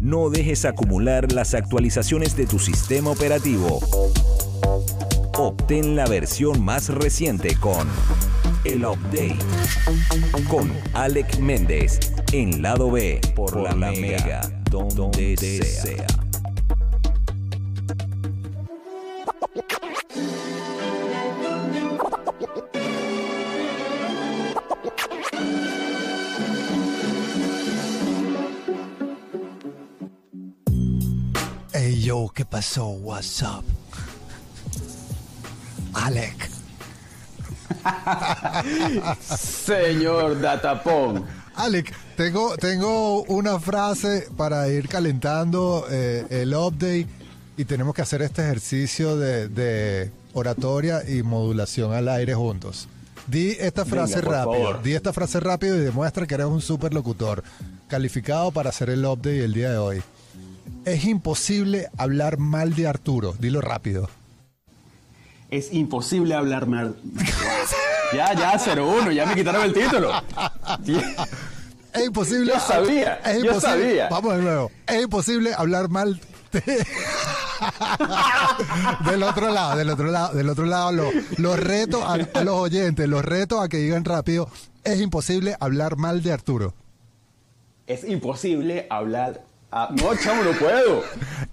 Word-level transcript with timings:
No 0.00 0.30
dejes 0.30 0.64
acumular 0.64 1.32
las 1.32 1.54
actualizaciones 1.54 2.36
de 2.36 2.46
tu 2.46 2.58
sistema 2.58 3.10
operativo. 3.10 3.80
Obtén 5.38 5.96
la 5.96 6.06
versión 6.06 6.64
más 6.64 6.88
reciente 6.88 7.56
con 7.56 7.88
El 8.64 8.84
Update. 8.84 9.38
Con 10.48 10.72
Alec 10.94 11.38
Méndez 11.38 11.98
en 12.32 12.62
lado 12.62 12.90
B 12.90 13.20
por, 13.34 13.56
la, 13.56 13.74
Mega, 13.74 14.40
donde, 14.70 15.36
sea. 15.36 16.25
Pasó? 32.56 32.86
What's 32.86 33.42
up? 33.42 33.64
Alec. 35.92 36.48
Señor 39.28 40.40
Datapon. 40.40 41.22
Alec, 41.56 41.92
tengo, 42.16 42.56
tengo 42.56 43.24
una 43.24 43.60
frase 43.60 44.28
para 44.38 44.68
ir 44.70 44.88
calentando 44.88 45.86
eh, 45.90 46.24
el 46.30 46.54
update 46.54 47.06
y 47.58 47.66
tenemos 47.66 47.94
que 47.94 48.00
hacer 48.00 48.22
este 48.22 48.40
ejercicio 48.40 49.18
de, 49.18 49.48
de 49.48 50.10
oratoria 50.32 51.02
y 51.06 51.22
modulación 51.22 51.92
al 51.92 52.08
aire 52.08 52.34
juntos. 52.34 52.88
Di 53.26 53.50
esta 53.60 53.84
frase 53.84 54.22
por 54.22 54.32
rápido, 54.32 54.64
favor. 54.64 54.82
di 54.82 54.94
esta 54.94 55.12
frase 55.12 55.40
rápido 55.40 55.76
y 55.76 55.80
demuestra 55.80 56.26
que 56.26 56.34
eres 56.36 56.46
un 56.46 56.62
superlocutor 56.62 57.44
calificado 57.86 58.50
para 58.50 58.70
hacer 58.70 58.88
el 58.88 59.04
update 59.04 59.44
el 59.44 59.52
día 59.52 59.72
de 59.72 59.76
hoy. 59.78 60.02
Es 60.86 61.04
imposible 61.04 61.88
hablar 61.98 62.38
mal 62.38 62.74
de 62.76 62.86
Arturo, 62.86 63.34
dilo 63.40 63.60
rápido. 63.60 64.08
Es 65.50 65.72
imposible 65.72 66.34
hablar 66.34 66.66
mal. 66.66 66.96
ya, 68.14 68.32
ya, 68.34 68.52
0-1, 68.58 69.12
ya 69.12 69.26
me 69.26 69.34
quitaron 69.34 69.62
el 69.64 69.72
título. 69.74 70.12
Es 71.92 72.04
imposible. 72.06 72.52
Yo 72.54 72.60
sabía, 72.60 73.14
Es 73.24 73.38
yo 73.42 73.46
imposible. 73.46 73.60
sabía. 73.60 74.08
Vamos 74.08 74.36
de 74.36 74.42
nuevo. 74.42 74.70
Es 74.86 75.02
imposible 75.02 75.52
hablar 75.54 75.88
mal. 75.88 76.20
de- 76.52 76.86
del 79.10 79.22
otro 79.24 79.50
lado, 79.50 79.76
del 79.76 79.90
otro 79.90 80.06
lado, 80.10 80.34
del 80.34 80.48
otro 80.50 80.66
lado, 80.66 80.92
lo, 80.92 81.10
los 81.38 81.58
reto 81.58 82.04
a, 82.06 82.12
a 82.14 82.44
los 82.44 82.54
oyentes, 82.54 83.08
los 83.08 83.24
reto 83.24 83.60
a 83.60 83.68
que 83.68 83.78
digan 83.78 84.04
rápido. 84.04 84.48
Es 84.84 85.00
imposible 85.00 85.56
hablar 85.58 85.96
mal 85.96 86.22
de 86.22 86.32
Arturo. 86.32 86.74
Es 87.88 88.04
imposible 88.04 88.86
hablar. 88.88 89.42
Ah, 89.72 89.88
no, 90.00 90.14
chamo, 90.16 90.42
no 90.44 90.52
puedo. 90.52 91.02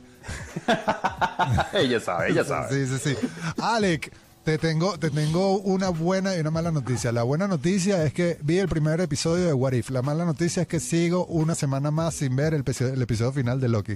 ella 1.73 1.99
sabe, 1.99 2.29
ella 2.29 2.43
sabe. 2.43 2.85
Sí, 2.85 2.97
sí, 2.99 3.15
sí. 3.15 3.27
Alec, 3.59 4.13
te 4.43 4.57
tengo, 4.57 4.97
te 4.99 5.09
tengo 5.09 5.59
una 5.59 5.89
buena 5.89 6.35
y 6.35 6.39
una 6.39 6.51
mala 6.51 6.71
noticia. 6.71 7.11
La 7.11 7.23
buena 7.23 7.47
noticia 7.47 8.03
es 8.03 8.13
que 8.13 8.37
vi 8.41 8.59
el 8.59 8.67
primer 8.67 8.99
episodio 8.99 9.45
de 9.45 9.53
What 9.53 9.73
If. 9.73 9.89
La 9.89 10.01
mala 10.01 10.25
noticia 10.25 10.63
es 10.63 10.67
que 10.67 10.79
sigo 10.79 11.25
una 11.27 11.55
semana 11.55 11.91
más 11.91 12.15
sin 12.15 12.35
ver 12.35 12.53
el 12.53 12.61
episodio, 12.61 12.93
el 12.93 13.01
episodio 13.01 13.31
final 13.31 13.61
de 13.61 13.69
Loki. 13.69 13.95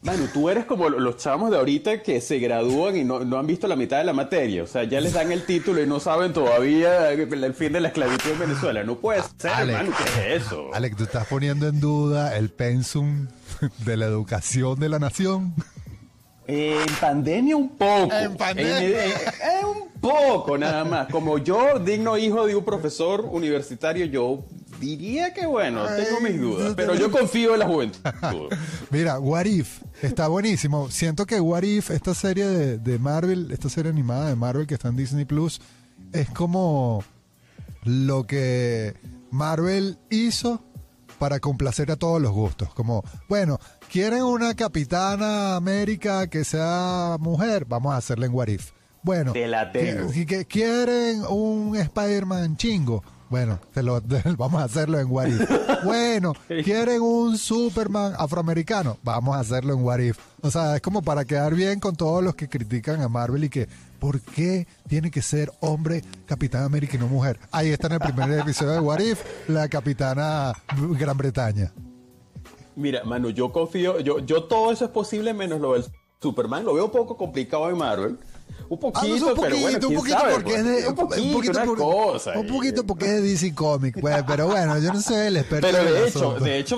Manu, 0.00 0.26
tú 0.32 0.48
eres 0.48 0.64
como 0.64 0.88
los 0.88 1.16
chamos 1.18 1.52
de 1.52 1.58
ahorita 1.58 2.02
que 2.02 2.20
se 2.20 2.38
gradúan 2.40 2.96
y 2.96 3.04
no, 3.04 3.20
no 3.20 3.38
han 3.38 3.46
visto 3.46 3.68
la 3.68 3.76
mitad 3.76 3.98
de 3.98 4.04
la 4.04 4.12
materia. 4.12 4.64
O 4.64 4.66
sea, 4.66 4.82
ya 4.82 5.00
les 5.00 5.12
dan 5.12 5.30
el 5.30 5.44
título 5.44 5.80
y 5.80 5.86
no 5.86 6.00
saben 6.00 6.32
todavía 6.32 7.12
el 7.12 7.54
fin 7.54 7.72
de 7.72 7.80
la 7.80 7.88
esclavitud 7.88 8.30
en 8.30 8.38
Venezuela. 8.40 8.82
No 8.82 8.98
puede 8.98 9.22
ser, 9.38 9.52
Alex. 9.52 9.78
Manu, 9.78 9.92
¿qué 9.96 10.34
es 10.34 10.42
eso? 10.42 10.70
Alex, 10.74 10.96
tú 10.96 11.04
estás 11.04 11.28
poniendo 11.28 11.68
en 11.68 11.78
duda 11.78 12.36
el 12.36 12.50
pensum 12.50 13.28
de 13.84 13.96
la 13.96 14.06
educación 14.06 14.80
de 14.80 14.88
la 14.88 14.98
nación. 14.98 15.54
En 16.46 16.86
pandemia 17.00 17.56
un 17.56 17.68
poco. 17.70 18.12
En 18.12 18.36
pandemia. 18.36 18.78
En- 18.78 19.10
en- 19.10 19.58
en 19.60 19.64
un 19.66 19.88
poco 20.00 20.58
nada 20.58 20.84
más. 20.84 21.08
Como 21.08 21.38
yo, 21.38 21.78
digno 21.78 22.18
hijo 22.18 22.46
de 22.46 22.56
un 22.56 22.64
profesor 22.64 23.24
universitario, 23.30 24.04
yo 24.06 24.44
diría 24.80 25.32
que 25.32 25.46
bueno, 25.46 25.84
tengo 25.86 26.20
mis 26.20 26.40
dudas. 26.40 26.74
Pero 26.76 26.94
yo 26.96 27.10
confío 27.12 27.52
en 27.54 27.60
la 27.60 27.66
juventud. 27.66 28.00
Mira, 28.90 29.20
What 29.20 29.44
If 29.44 29.80
está 30.02 30.26
buenísimo. 30.26 30.90
Siento 30.90 31.24
que 31.26 31.40
What 31.40 31.62
If, 31.62 31.90
esta 31.90 32.14
serie 32.14 32.46
de, 32.46 32.78
de 32.78 32.98
Marvel, 32.98 33.50
esta 33.52 33.68
serie 33.68 33.90
animada 33.92 34.28
de 34.28 34.34
Marvel 34.34 34.66
que 34.66 34.74
está 34.74 34.88
en 34.88 34.96
Disney 34.96 35.24
Plus, 35.24 35.60
es 36.12 36.28
como 36.30 37.04
lo 37.84 38.26
que 38.26 38.94
Marvel 39.30 39.96
hizo 40.10 40.62
para 41.20 41.38
complacer 41.38 41.92
a 41.92 41.96
todos 41.96 42.20
los 42.20 42.32
gustos. 42.32 42.74
Como, 42.74 43.04
bueno, 43.28 43.60
quieren 43.92 44.22
una 44.22 44.54
capitana 44.54 45.54
América 45.54 46.26
que 46.26 46.44
sea 46.44 47.18
mujer, 47.20 47.66
vamos 47.66 47.92
a 47.92 47.98
hacerla 47.98 48.24
en 48.24 48.32
What 48.32 48.48
If. 48.48 48.70
Bueno, 49.02 49.32
Te 49.34 49.46
la 49.46 49.70
tengo. 49.70 50.10
que- 50.10 50.24
que 50.24 50.46
quieren 50.46 51.22
un 51.28 51.76
Spider-Man 51.76 52.56
chingo. 52.56 53.02
Bueno, 53.28 53.58
te 53.74 53.82
lo, 53.82 54.00
vamos 54.38 54.62
a 54.62 54.64
hacerlo 54.64 54.98
en 54.98 55.10
What 55.10 55.26
If. 55.26 55.50
Bueno, 55.84 56.32
quieren 56.64 57.02
un 57.02 57.36
Superman 57.36 58.14
afroamericano. 58.16 58.96
Vamos 59.02 59.36
a 59.36 59.40
hacerlo 59.40 59.74
en 59.74 59.82
What 59.84 59.98
If. 59.98 60.16
O 60.40 60.50
sea, 60.50 60.76
es 60.76 60.80
como 60.80 61.02
para 61.02 61.26
quedar 61.26 61.54
bien 61.54 61.78
con 61.80 61.94
todos 61.94 62.22
los 62.24 62.34
que 62.34 62.48
critican 62.48 63.02
a 63.02 63.08
Marvel 63.08 63.44
y 63.44 63.48
que, 63.50 63.68
¿por 63.98 64.20
qué 64.22 64.66
tiene 64.88 65.10
que 65.10 65.20
ser 65.20 65.52
hombre 65.60 66.02
Capitán 66.24 66.62
América 66.62 66.96
y 66.96 67.00
no 67.00 67.08
mujer? 67.08 67.38
Ahí 67.50 67.68
está 67.68 67.88
en 67.88 67.94
el 67.94 67.98
primer 68.00 68.30
episodio 68.38 68.72
de 68.72 68.80
What 68.80 69.00
If, 69.00 69.20
la 69.48 69.68
Capitana 69.68 70.54
Gran 70.98 71.18
Bretaña. 71.18 71.72
Mira, 72.76 73.04
Manu, 73.04 73.30
yo 73.30 73.52
confío, 73.52 74.00
yo, 74.00 74.18
yo 74.20 74.44
todo 74.44 74.72
eso 74.72 74.84
es 74.86 74.90
posible 74.90 75.34
menos 75.34 75.60
lo 75.60 75.74
del 75.74 75.84
Superman. 76.20 76.64
Lo 76.64 76.74
veo 76.74 76.86
un 76.86 76.90
poco 76.90 77.16
complicado 77.16 77.68
en 77.68 77.76
Marvel. 77.78 78.18
Un 78.68 78.78
Ah, 78.78 78.80
poquito, 78.80 79.00
pues 79.08 79.22
un 79.22 79.34
pero 79.42 79.56
bueno, 79.56 79.78
poquito, 79.80 79.88
un 79.88 79.94
poquito 79.96 80.18
sabe, 80.18 80.32
porque 80.34 80.50
pues. 80.50 80.58
es 80.60 80.82
de, 80.82 80.88
un 80.88 80.94
poquito, 81.32 81.50
una 81.52 81.64
por- 81.64 81.78
cosa. 81.78 82.38
un 82.38 82.46
poquito 82.46 82.86
porque 82.86 83.04
es 83.06 83.10
de 83.12 83.20
DC 83.22 83.54
Comics, 83.54 84.00
pues, 84.00 84.22
pero 84.26 84.46
bueno, 84.46 84.78
yo 84.78 84.92
no 84.92 85.00
soy 85.00 85.26
el 85.26 85.36
experto 85.38 85.66
Pero 85.70 85.84
de 85.84 86.08
hecho, 86.08 86.18
asunto. 86.18 86.44
de 86.44 86.58
hecho, 86.58 86.76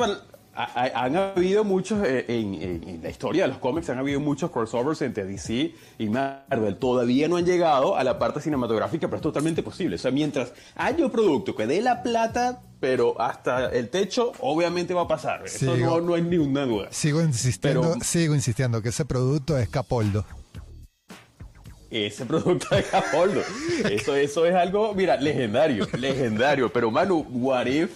han 0.56 1.16
habido 1.16 1.64
muchos, 1.64 2.04
eh, 2.06 2.24
en, 2.28 2.54
en- 2.54 2.88
en 2.88 3.02
la 3.02 3.08
historia 3.10 3.42
de 3.44 3.48
los 3.48 3.58
cómics, 3.58 3.88
han 3.90 3.98
habido 3.98 4.20
muchos 4.20 4.50
crossovers 4.50 5.02
entre 5.02 5.24
DC 5.24 5.74
y 5.98 6.08
Marvel. 6.08 6.76
Todavía 6.76 7.28
no 7.28 7.36
han 7.36 7.44
llegado 7.44 7.96
a 7.96 8.04
la 8.04 8.18
parte 8.18 8.40
cinematográfica, 8.40 9.08
pero 9.08 9.16
es 9.16 9.22
totalmente 9.22 9.62
posible. 9.62 9.96
O 9.96 9.98
sea, 9.98 10.10
mientras 10.10 10.52
haya 10.76 11.04
un 11.04 11.10
producto 11.10 11.54
que 11.56 11.66
dé 11.66 11.80
la 11.82 12.02
plata, 12.02 12.62
pero 12.80 13.20
hasta 13.20 13.70
el 13.72 13.88
techo, 13.88 14.32
obviamente 14.40 14.94
va 14.94 15.02
a 15.02 15.08
pasar. 15.08 15.42
Eso 15.46 15.74
Sigo. 15.74 15.76
no, 15.76 16.00
no 16.00 16.14
hay 16.14 16.22
ni 16.22 16.36
una 16.38 16.64
duda. 16.66 16.88
Sigo 16.90 17.20
insistiendo, 17.22 17.80
Pero- 17.80 18.04
sigo 18.04 18.34
insistiendo 18.34 18.82
que 18.82 18.90
ese 18.90 19.04
producto 19.04 19.56
es 19.58 19.68
Capoldo. 19.68 20.24
ese 21.90 22.26
producto 22.26 22.74
de 22.74 22.82
Capoldo. 22.82 23.40
Eso, 23.90 24.16
eso 24.16 24.44
es 24.46 24.54
algo, 24.54 24.94
mira, 24.94 25.16
legendario, 25.16 25.86
legendario. 25.96 26.72
Pero 26.72 26.90
Manu, 26.90 27.24
What 27.30 27.66
If, 27.66 27.90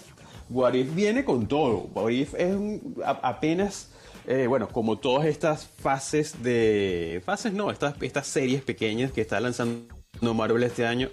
What 0.51 0.75
If 0.75 0.95
viene 0.95 1.25
con 1.25 1.47
todo. 1.47 1.89
What 1.95 2.11
If 2.11 2.35
es 2.35 2.57
apenas, 3.05 3.91
eh, 4.27 4.47
bueno, 4.47 4.69
como 4.69 4.99
todas 4.99 5.27
estas 5.27 5.67
fases 5.67 6.43
de, 6.43 7.23
fases 7.25 7.53
no, 7.53 7.71
estas, 7.71 8.01
estas 8.03 8.27
series 8.27 8.63
pequeñas 8.63 9.13
que 9.13 9.21
está 9.21 9.41
lanzando 9.41 9.99
Marvel 10.21 10.63
este 10.65 10.87
año 10.87 11.09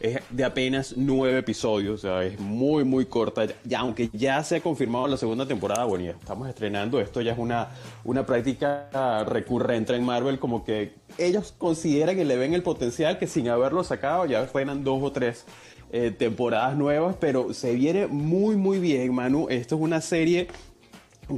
es 0.00 0.20
de 0.30 0.44
apenas 0.44 0.94
nueve 0.96 1.38
episodios, 1.38 2.00
o 2.00 2.02
sea, 2.02 2.24
es 2.24 2.38
muy 2.38 2.84
muy 2.84 3.06
corta, 3.06 3.46
ya, 3.64 3.80
aunque 3.80 4.10
ya 4.12 4.42
se 4.44 4.56
ha 4.56 4.60
confirmado 4.60 5.06
la 5.08 5.16
segunda 5.16 5.46
temporada, 5.46 5.84
bueno, 5.84 6.04
ya 6.04 6.10
estamos 6.12 6.48
estrenando, 6.48 7.00
esto 7.00 7.20
ya 7.20 7.32
es 7.32 7.38
una, 7.38 7.68
una 8.04 8.26
práctica 8.26 9.24
recurrente 9.24 9.94
en 9.94 10.04
Marvel, 10.04 10.38
como 10.38 10.64
que 10.64 10.94
ellos 11.18 11.54
consideran 11.56 12.16
que 12.16 12.24
le 12.24 12.36
ven 12.36 12.54
el 12.54 12.62
potencial 12.62 13.18
que 13.18 13.26
sin 13.26 13.48
haberlo 13.48 13.82
sacado 13.82 14.26
ya 14.26 14.44
fueran 14.46 14.84
dos 14.84 15.02
o 15.02 15.12
tres 15.12 15.46
eh, 15.92 16.10
temporadas 16.10 16.76
nuevas, 16.76 17.16
pero 17.18 17.52
se 17.52 17.74
viene 17.74 18.06
muy 18.06 18.56
muy 18.56 18.78
bien, 18.78 19.14
Manu, 19.14 19.48
esto 19.48 19.76
es 19.76 19.80
una 19.80 20.00
serie 20.00 20.48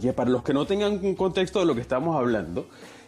que 0.01 0.13
para 0.13 0.31
los 0.31 0.43
que 0.43 0.55
no 0.55 0.67
tengan 0.67 1.05
un 1.05 1.15
contexto 1.15 1.61
de 1.61 1.67
lo 1.67 1.75
que 1.75 1.81
estamos 1.81 2.17
hablando, 2.17 2.67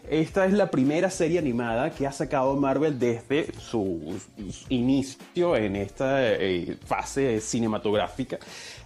esta 0.08 0.44
es 0.44 0.52
la 0.52 0.70
primera 0.70 1.08
serie 1.08 1.38
animada 1.38 1.90
que 1.90 2.06
ha 2.06 2.12
sacado 2.12 2.54
Marvel 2.56 2.98
desde 2.98 3.48
su 3.58 4.14
inicio 4.68 5.56
en 5.56 5.76
esta 5.76 6.34
eh, 6.34 6.76
fase 6.84 7.40
cinematográfica. 7.40 8.38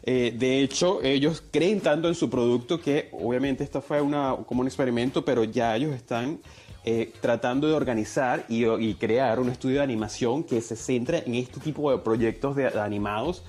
Eh, 0.04 0.32
de 0.38 0.60
hecho, 0.60 1.02
ellos 1.02 1.42
creen 1.50 1.80
tanto 1.80 2.06
en 2.06 2.14
su 2.14 2.30
producto 2.30 2.80
que 2.80 3.08
obviamente 3.12 3.64
esto 3.64 3.82
fue 3.82 4.00
una, 4.00 4.36
como 4.46 4.60
un 4.60 4.68
experimento, 4.68 5.24
pero 5.24 5.42
ya 5.42 5.74
ellos 5.74 5.92
están 5.92 6.38
eh, 6.90 7.12
tratando 7.20 7.68
de 7.68 7.74
organizar 7.74 8.46
y, 8.48 8.94
crear 8.94 9.40
un 9.40 9.50
estudio 9.50 9.76
de 9.76 9.82
animación 9.82 10.42
que 10.42 10.62
se 10.62 10.74
centra 10.74 11.18
en 11.18 11.34
este 11.34 11.60
tipo 11.60 11.90
de 11.90 11.98
proyectos 11.98 12.56
de 12.56 12.66
animados 12.66 13.42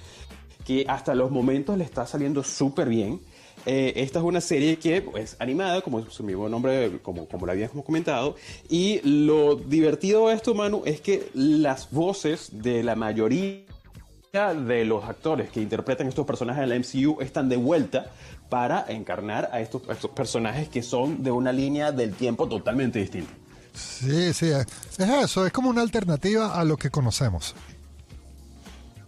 que 0.66 0.84
hasta 0.90 1.16
los 1.16 1.32
momentos 1.32 1.78
le 1.78 1.86
está 1.86 2.06
saliendo 2.06 2.44
súper 2.44 2.90
bien. 2.90 3.22
Eh, 3.66 3.94
esta 3.96 4.20
es 4.20 4.26
una 4.26 4.42
serie 4.42 4.78
que 4.78 5.06
es 5.16 5.38
animada, 5.40 5.80
como 5.80 6.06
su 6.10 6.22
mismo 6.22 6.50
nombre, 6.50 7.00
como, 7.02 7.30
como 7.30 7.46
la 7.46 7.54
habíamos 7.54 7.86
comentado. 7.86 8.36
Y 8.68 9.00
lo 9.04 9.56
divertido 9.56 10.28
de 10.28 10.36
esto, 10.36 10.54
Manu, 10.54 10.82
es 10.86 11.00
que 11.00 11.30
las 11.34 11.92
voces 11.92 12.50
de 12.52 12.84
la 12.84 12.98
mayoría 12.98 13.64
de 14.34 14.84
los 14.84 15.06
actores 15.06 15.50
que 15.50 15.62
interpretan 15.62 16.08
estos 16.08 16.26
personajes 16.26 16.62
en 16.62 16.70
la 16.70 16.76
MCU 16.76 17.22
están 17.22 17.48
de 17.48 17.56
vuelta 17.56 18.12
para 18.50 18.86
encarnar 18.90 19.50
a 19.52 19.62
estos, 19.62 19.88
a 19.90 19.94
estos 19.94 20.12
personajes 20.12 20.70
que 20.70 20.84
son 20.84 21.24
de 21.24 21.32
una 21.32 21.52
línea 21.52 21.92
del 21.92 22.14
tiempo 22.14 22.48
totalmente 22.48 23.00
distinta. 23.00 23.32
Sí, 23.74 24.34
sí, 24.34 24.50
es 24.50 25.00
eso, 25.00 25.46
es 25.46 25.54
como 25.54 25.70
una 25.70 25.82
alternativa 25.82 26.60
a 26.60 26.64
lo 26.66 26.76
que 26.76 26.90
conocemos 26.90 27.56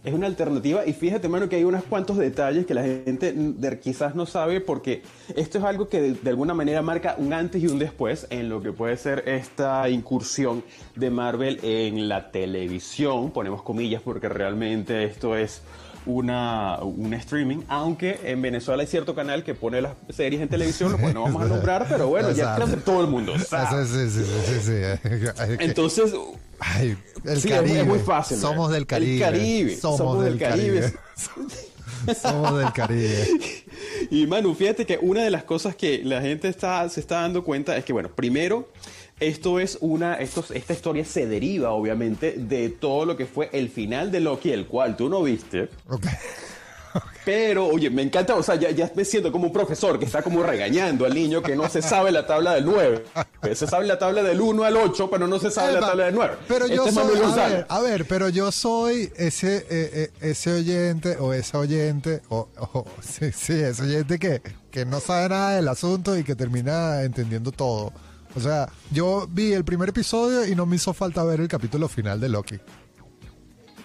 es 0.04 0.12
una 0.12 0.26
alternativa 0.26 0.84
y 0.84 0.92
fíjate, 0.92 1.28
mano, 1.28 1.48
que 1.48 1.56
hay 1.56 1.64
unos 1.64 1.84
cuantos 1.84 2.16
detalles 2.16 2.66
que 2.66 2.74
la 2.74 2.82
gente 2.82 3.34
quizás 3.80 4.14
no 4.14 4.26
sabe 4.26 4.60
porque 4.60 5.02
esto 5.36 5.58
es 5.58 5.64
algo 5.64 5.88
que 5.88 6.00
de, 6.14 6.30
alguna 6.30 6.54
manera 6.54 6.82
marca 6.82 7.14
un 7.18 7.32
antes 7.32 7.62
y 7.62 7.68
un 7.68 7.78
después 7.78 8.26
en 8.30 8.48
lo 8.48 8.60
que 8.60 8.72
puede 8.72 8.96
ser 8.96 9.22
esta 9.26 9.88
incursión 9.88 10.64
de 10.96 11.10
Marvel 11.10 11.60
en 11.62 12.08
la 12.08 12.32
televisión, 12.32 13.30
ponemos 13.30 13.62
comillas 13.62 14.02
porque 14.02 14.28
realmente 14.28 15.04
esto 15.04 15.36
es 15.36 15.62
una, 16.06 16.78
un 16.82 17.14
streaming, 17.14 17.58
aunque 17.68 18.20
en 18.24 18.42
Venezuela 18.42 18.82
hay 18.82 18.88
cierto 18.88 19.14
canal 19.14 19.44
que 19.44 19.54
pone 19.54 19.80
las 19.80 19.94
series 20.10 20.42
en 20.42 20.48
televisión, 20.48 20.92
lo 20.92 20.98
cual 20.98 21.14
no 21.14 21.22
vamos 21.22 21.42
a 21.42 21.46
nombrar, 21.46 21.86
pero 21.88 22.08
bueno, 22.08 22.30
ya 22.32 22.54
creo 22.56 22.68
que 22.68 22.76
todo 22.76 23.00
el 23.02 23.06
mundo 23.08 23.38
sabe. 23.38 23.86
Sí, 23.86 24.10
sí, 24.10 24.24
sí, 24.62 24.72
Entonces, 25.58 26.12
Ay, 26.64 26.96
el 27.24 27.42
Caribe. 27.42 27.80
Es 27.80 27.86
muy 27.86 27.98
fácil. 27.98 28.38
Somos 28.38 28.70
del 28.70 28.86
Caribe. 28.86 29.18
Caribe. 29.18 29.76
Somos, 29.76 30.24
del, 30.24 30.38
Caribe. 30.38 30.92
Somos 32.20 32.58
del 32.58 32.72
Caribe. 32.72 33.26
Y 34.10 34.26
Manu, 34.26 34.54
fíjate 34.54 34.86
que 34.86 34.98
una 35.00 35.22
de 35.24 35.30
las 35.30 35.42
cosas 35.42 35.74
que 35.74 36.02
la 36.04 36.20
gente 36.20 36.48
está, 36.48 36.88
se 36.88 37.00
está 37.00 37.22
dando 37.22 37.42
cuenta 37.42 37.76
es 37.76 37.84
que, 37.84 37.92
bueno, 37.92 38.10
primero, 38.14 38.70
esto 39.20 39.60
es 39.60 39.78
una, 39.80 40.14
esto, 40.14 40.44
esta 40.52 40.72
historia 40.72 41.04
se 41.04 41.26
deriva, 41.26 41.70
obviamente, 41.70 42.32
de 42.32 42.68
todo 42.68 43.04
lo 43.04 43.16
que 43.16 43.26
fue 43.26 43.50
el 43.52 43.68
final 43.68 44.10
de 44.10 44.20
Loki, 44.20 44.50
el 44.50 44.66
cual 44.66 44.96
tú 44.96 45.08
no 45.08 45.22
viste. 45.22 45.68
Okay. 45.88 46.12
Pero, 47.24 47.66
oye, 47.68 47.88
me 47.88 48.02
encanta, 48.02 48.34
o 48.34 48.42
sea, 48.42 48.56
ya, 48.56 48.70
ya, 48.70 48.90
me 48.94 49.04
siento 49.04 49.30
como 49.30 49.46
un 49.46 49.52
profesor 49.52 49.98
que 49.98 50.04
está 50.04 50.22
como 50.22 50.42
regañando 50.42 51.06
al 51.06 51.14
niño 51.14 51.40
que 51.42 51.54
no 51.54 51.68
se 51.68 51.80
sabe 51.80 52.10
la 52.10 52.26
tabla 52.26 52.54
del 52.54 52.64
9. 52.64 53.04
Se 53.54 53.66
sabe 53.66 53.86
la 53.86 53.98
tabla 53.98 54.22
del 54.22 54.40
1 54.40 54.64
al 54.64 54.76
8, 54.76 55.08
pero 55.10 55.28
no 55.28 55.38
se 55.38 55.50
sabe 55.50 55.72
la 55.72 55.80
tabla 55.80 56.06
del 56.06 56.14
9. 56.14 56.34
Pero 56.48 56.66
yo 56.66 56.86
este 56.86 56.92
soy, 56.92 57.20
a 57.20 57.48
ver, 57.48 57.66
a 57.68 57.80
ver, 57.80 58.04
pero 58.06 58.28
yo 58.28 58.50
soy 58.50 59.12
ese, 59.16 59.58
eh, 59.58 59.64
eh, 59.70 60.10
ese 60.20 60.52
oyente 60.52 61.16
o 61.18 61.32
esa 61.32 61.58
oyente, 61.58 62.22
o, 62.28 62.48
sí, 63.00 63.30
sí, 63.32 63.54
ese 63.54 63.82
oyente 63.84 64.18
que, 64.18 64.42
que 64.70 64.84
no 64.84 64.98
sabe 64.98 65.28
nada 65.28 65.56
del 65.56 65.68
asunto 65.68 66.18
y 66.18 66.24
que 66.24 66.34
termina 66.34 67.02
entendiendo 67.02 67.52
todo. 67.52 67.92
O 68.34 68.40
sea, 68.40 68.68
yo 68.90 69.26
vi 69.30 69.52
el 69.52 69.64
primer 69.64 69.90
episodio 69.90 70.46
y 70.46 70.54
no 70.54 70.66
me 70.66 70.76
hizo 70.76 70.92
falta 70.94 71.22
ver 71.24 71.40
el 71.40 71.48
capítulo 71.48 71.88
final 71.88 72.20
de 72.20 72.28
Loki. 72.28 72.58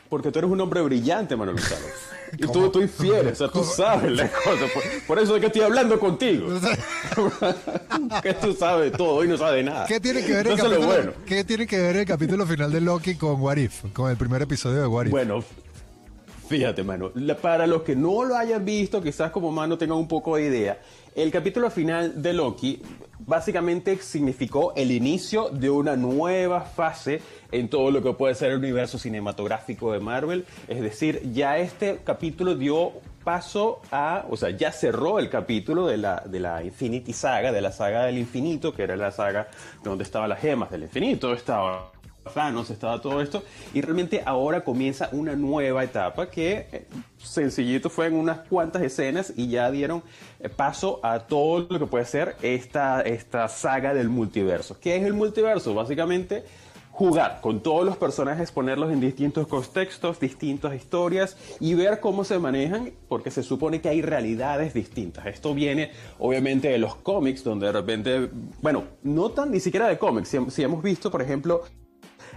Porque 0.10 0.32
tú 0.32 0.40
eres 0.40 0.50
un 0.50 0.62
hombre 0.62 0.82
brillante, 0.82 1.36
Manuel 1.36 1.58
Gonzalo. 1.58 1.86
Y 2.34 2.46
tú, 2.46 2.70
tú 2.70 2.82
infieres, 2.82 3.32
o 3.32 3.36
sea, 3.36 3.48
tú 3.48 3.64
sabes 3.64 4.12
las 4.12 4.30
cosas. 4.30 4.70
Por, 5.08 5.18
eso 5.18 5.36
es 5.36 5.40
que 5.40 5.48
estoy 5.48 5.62
hablando 5.62 5.98
contigo. 5.98 6.48
que 8.22 8.34
tú 8.34 8.54
sabes 8.54 8.92
todo 8.92 9.24
y 9.24 9.30
no 9.30 9.38
sabes 9.38 9.64
nada. 9.64 9.86
¿Qué 9.86 10.02
tiene 10.02 10.26
que 10.26 10.34
ver 10.34 10.48
el, 10.48 10.58
capítulo, 10.58 11.14
¿qué 11.26 11.46
tiene 11.46 11.66
que 11.66 11.78
ver 11.78 11.96
el 11.96 12.06
capítulo 12.06 12.46
final 12.46 12.70
de 12.70 12.82
Loki 12.82 13.16
con 13.16 13.40
What 13.40 13.56
If? 13.56 13.86
Con 13.94 14.12
el 14.12 14.18
primer 14.18 14.42
episodio 14.42 14.82
de 14.82 14.88
What 14.88 15.06
If. 15.06 15.12
Bueno, 15.12 15.42
Fíjate, 16.48 16.82
mano, 16.82 17.12
para 17.42 17.68
los 17.68 17.82
que 17.82 17.94
no 17.94 18.24
lo 18.24 18.38
hayan 18.38 18.64
visto, 18.64 19.02
quizás 19.02 19.32
como 19.32 19.52
mano 19.52 19.78
tengan 19.78 19.98
un 19.98 20.08
poco 20.08 20.38
de 20.38 20.46
idea, 20.46 20.80
el 21.14 21.30
capítulo 21.30 21.70
final 21.70 22.22
de 22.22 22.32
Loki 22.32 22.82
básicamente 23.20 23.98
significó 23.98 24.72
el 24.76 24.92
inicio 24.92 25.50
de 25.50 25.70
una 25.70 25.98
nueva 25.98 26.62
fase 26.62 27.22
en 27.52 27.68
todo 27.70 27.92
lo 27.92 28.02
que 28.02 28.14
puede 28.14 28.34
ser 28.34 28.52
el 28.52 28.60
universo 28.60 28.98
cinematográfico 28.98 29.92
de 29.92 30.00
Marvel. 30.00 30.46
Es 30.70 30.80
decir, 30.80 31.34
ya 31.34 31.58
este 31.58 32.00
capítulo 32.06 32.56
dio 32.56 32.94
paso 33.26 33.82
a, 33.92 34.26
o 34.30 34.38
sea, 34.38 34.52
ya 34.52 34.72
cerró 34.72 35.20
el 35.20 35.30
capítulo 35.30 35.86
de 35.86 35.98
la, 35.98 36.24
de 36.26 36.40
la 36.40 36.64
Infinity 36.64 37.12
Saga, 37.12 37.52
de 37.52 37.60
la 37.60 37.74
saga 37.74 38.06
del 38.06 38.18
infinito, 38.18 38.74
que 38.74 38.84
era 38.84 38.96
la 38.96 39.12
saga 39.12 39.50
donde 39.84 40.06
estaban 40.06 40.30
las 40.30 40.40
gemas 40.40 40.72
del 40.72 40.84
infinito, 40.84 41.34
estaba 41.34 41.92
Thanos, 42.28 42.70
estaba 42.70 43.02
todo 43.02 43.22
esto, 43.22 43.44
y 43.74 43.82
realmente 43.82 44.22
ahora 44.26 44.64
comienza 44.64 45.10
una 45.12 45.36
nueva 45.36 45.84
etapa 45.84 46.30
que 46.30 46.68
eh, 46.72 46.88
sencillito 47.18 47.90
fue 47.90 48.08
en 48.08 48.16
unas 48.16 48.40
cuantas 48.48 48.82
escenas 48.82 49.34
y 49.36 49.48
ya 49.48 49.70
dieron 49.72 50.04
eh, 50.40 50.50
paso 50.50 51.00
a 51.04 51.20
todo 51.20 51.68
lo 51.70 51.80
que 51.80 51.86
puede 51.86 52.06
ser 52.06 52.36
esta, 52.42 53.02
esta 53.02 53.48
saga 53.48 53.94
del 53.94 54.10
multiverso. 54.10 54.80
¿Qué 54.80 54.96
es 54.96 55.04
el 55.04 55.14
multiverso? 55.14 55.74
Básicamente 55.74 56.46
jugar 56.98 57.42
con 57.42 57.62
todos 57.62 57.86
los 57.86 57.96
personajes, 57.96 58.52
ponerlos 58.52 58.92
en 58.92 59.00
distintos 59.00 59.46
contextos, 59.46 60.20
distintas 60.20 60.74
historias 60.74 61.38
y 61.60 61.76
ver 61.76 62.00
cómo 62.00 62.24
se 62.24 62.40
manejan, 62.40 62.92
porque 63.08 63.30
se 63.30 63.44
supone 63.44 63.82
que 63.82 63.90
hay 63.90 64.02
realidades 64.02 64.74
distintas. 64.74 65.28
Esto 65.28 65.54
viene 65.54 65.92
obviamente 66.18 66.70
de 66.70 66.80
los 66.80 66.96
cómics, 66.96 67.44
donde 67.44 67.68
de 67.68 67.72
repente, 67.72 68.32
bueno, 68.64 68.86
no 69.04 69.30
tan 69.30 69.52
ni 69.52 69.60
siquiera 69.60 69.88
de 69.88 70.00
cómics, 70.00 70.36
si 70.50 70.64
hemos 70.64 70.82
visto, 70.82 71.12
por 71.12 71.22
ejemplo, 71.22 71.62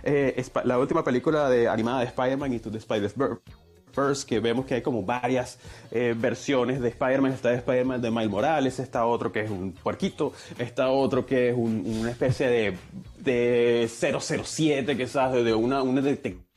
eh, 0.02 0.42
la 0.64 0.78
última 0.78 1.04
película 1.04 1.48
de, 1.48 1.68
animada 1.68 2.00
de 2.00 2.06
Spider-Man, 2.06 2.52
Into 2.52 2.70
the 2.70 2.78
Spider-Verse, 2.78 4.26
que 4.26 4.40
vemos 4.40 4.66
que 4.66 4.74
hay 4.74 4.82
como 4.82 5.02
varias 5.02 5.58
eh, 5.90 6.14
versiones 6.16 6.80
de 6.80 6.88
Spider-Man. 6.88 7.32
Está 7.32 7.50
de 7.50 7.56
Spider-Man 7.56 8.00
de 8.00 8.10
Miles 8.10 8.30
Morales, 8.30 8.78
está 8.78 9.04
otro 9.06 9.32
que 9.32 9.40
es 9.40 9.50
un 9.50 9.72
puerquito, 9.72 10.32
está 10.58 10.88
otro 10.90 11.26
que 11.26 11.50
es 11.50 11.56
una 11.56 12.10
especie 12.10 12.48
de, 12.48 12.76
de 13.18 13.88
007, 13.88 14.96
quizás, 14.96 15.32
de 15.32 15.54
una, 15.54 15.82
una 15.82 16.00
detective 16.00 16.50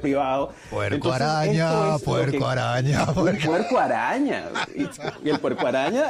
privado. 0.00 0.52
Puerco 0.70 1.12
araña, 1.12 1.98
puerco 1.98 2.46
araña, 2.46 3.06
puerco 3.06 3.78
araña. 3.78 4.44
Y, 4.74 5.28
el 5.28 5.38
puerco 5.38 5.66
araña 5.66 6.06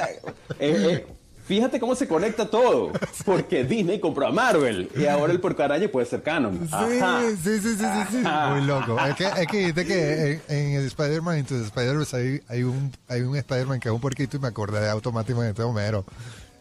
es, 0.59 1.02
Fíjate 1.49 1.81
cómo 1.81 1.95
se 1.95 2.07
conecta 2.07 2.50
todo. 2.50 2.93
Porque 3.25 3.64
Disney 3.64 3.99
compró 3.99 4.26
a 4.26 4.31
Marvel 4.31 4.90
y 4.95 5.07
ahora 5.07 5.33
el 5.33 5.40
porcaraña 5.40 5.88
puede 5.88 6.05
ser 6.05 6.23
canon. 6.23 6.69
Sí, 6.69 7.00
sí, 7.43 7.61
sí, 7.61 7.76
sí, 7.76 7.85
sí, 8.11 8.17
Muy 8.50 8.67
loco. 8.67 8.99
Es 9.00 9.17
que, 9.17 9.25
es 9.25 9.47
que 9.47 9.64
viste 9.64 9.87
que 9.87 10.40
en, 10.49 10.73
el 10.75 10.85
Spider-Man 10.87 11.38
Into 11.38 11.55
the 11.55 11.64
Spider-Verse 11.64 12.17
hay, 12.17 12.40
hay, 12.49 12.62
un, 12.64 12.93
hay 13.09 13.23
un 13.23 13.35
Spider-Man 13.35 13.81
que 13.81 13.88
es 13.88 13.95
un 13.95 14.00
porquito 14.00 14.37
y 14.37 14.40
me 14.40 14.49
acordé 14.49 14.90
automáticamente 14.90 15.62
de 15.62 15.67
Homero. 15.67 16.05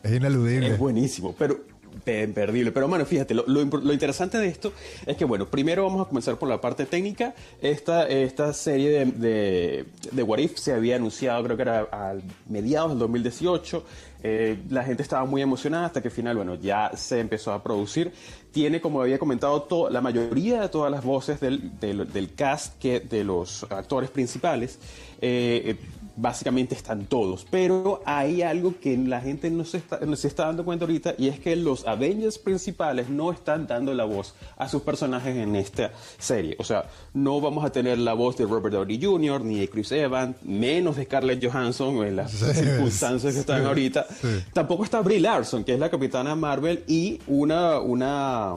Es 0.04 0.14
ineludible. 0.14 0.68
Es 0.70 0.80
buenísimo, 0.80 1.36
pero 1.38 1.60
imperdible. 2.06 2.72
Pero 2.72 2.88
bueno, 2.88 3.06
fíjate, 3.06 3.34
lo, 3.34 3.44
lo, 3.48 3.94
interesante 3.94 4.38
de 4.38 4.48
esto 4.48 4.74
es 5.06 5.18
que, 5.18 5.26
bueno, 5.26 5.48
primero 5.48 5.84
vamos 5.84 6.06
a 6.06 6.10
comenzar 6.10 6.38
por 6.38 6.50
la 6.50 6.62
parte 6.62 6.86
técnica. 6.86 7.34
Esta, 7.62 8.08
esta 8.08 8.54
serie 8.54 8.90
de, 8.90 9.06
de, 9.06 9.86
de 10.12 10.24
What 10.24 10.40
If 10.40 10.58
se 10.58 10.74
había 10.74 10.96
anunciado, 10.96 11.44
creo 11.44 11.58
que 11.58 11.64
era 11.64 11.88
a 11.92 12.16
mediados 12.48 12.92
del 12.92 13.00
2018. 13.00 13.84
Eh, 14.24 14.58
la 14.70 14.84
gente 14.84 15.04
estaba 15.04 15.26
muy 15.26 15.42
emocionada 15.42 15.86
hasta 15.86 16.02
que 16.02 16.08
al 16.08 16.14
final, 16.14 16.36
bueno, 16.36 16.56
ya 16.56 16.92
se 16.96 17.20
empezó 17.20 17.54
a 17.54 17.64
producir. 17.64 18.12
Tiene, 18.52 18.82
como 18.82 19.02
había 19.02 19.20
comentado, 19.20 19.90
la 19.90 20.02
mayoría 20.02 20.62
de 20.62 20.70
todas 20.70 20.92
las 20.92 21.04
voces 21.04 21.40
del, 21.40 21.80
del, 21.80 22.34
cast 22.36 22.78
que, 22.80 23.00
de 23.00 23.24
los 23.24 23.64
actores 23.70 24.10
principales. 24.10 24.80
Eh, 25.22 25.78
básicamente 26.18 26.76
están 26.76 27.06
todos. 27.06 27.46
Pero 27.50 28.02
hay 28.06 28.42
algo 28.42 28.74
que 28.82 28.98
la 28.98 29.22
gente 29.22 29.50
no 29.50 29.64
se, 29.64 29.78
está, 29.78 30.00
no 30.00 30.16
se 30.16 30.28
está 30.28 30.48
dando 30.48 30.66
cuenta 30.66 30.86
ahorita 30.86 31.16
y 31.18 31.30
es 31.30 31.40
que 31.40 31.56
los 31.56 31.88
Avengers 31.88 32.38
principales 32.38 33.10
no 33.10 33.32
están 33.32 33.68
dando 33.68 33.94
la 33.94 34.04
voz 34.04 34.34
a 34.58 34.68
sus 34.68 34.82
personajes 34.82 35.36
en 35.38 35.56
esta 35.56 35.92
serie. 36.18 36.56
O 36.60 36.64
sea, 36.64 36.86
no 37.14 37.40
vamos 37.40 37.64
a 37.64 37.72
tener 37.72 37.98
la 38.00 38.14
voz 38.14 38.36
de 38.38 38.46
Robert 38.46 38.74
Downey 38.74 39.02
Jr., 39.02 39.42
ni 39.42 39.60
de 39.60 39.70
Chris 39.70 39.92
Evans, 39.92 40.36
menos 40.44 40.98
de 40.98 41.06
Scarlett 41.06 41.44
Johansson 41.44 42.06
en 42.06 42.16
las 42.16 42.32
circunstancias 42.32 43.34
que 43.34 43.40
están 43.40 43.66
ahorita. 43.66 44.06
Tampoco 44.54 44.84
está 44.84 45.02
Brie 45.02 45.20
Larson, 45.20 45.64
que 45.64 45.74
es 45.74 45.80
la 45.80 45.90
capitana 45.90 46.36
Marvel, 46.36 46.84
y 46.88 47.20
una, 47.28 47.80
una, 47.80 48.56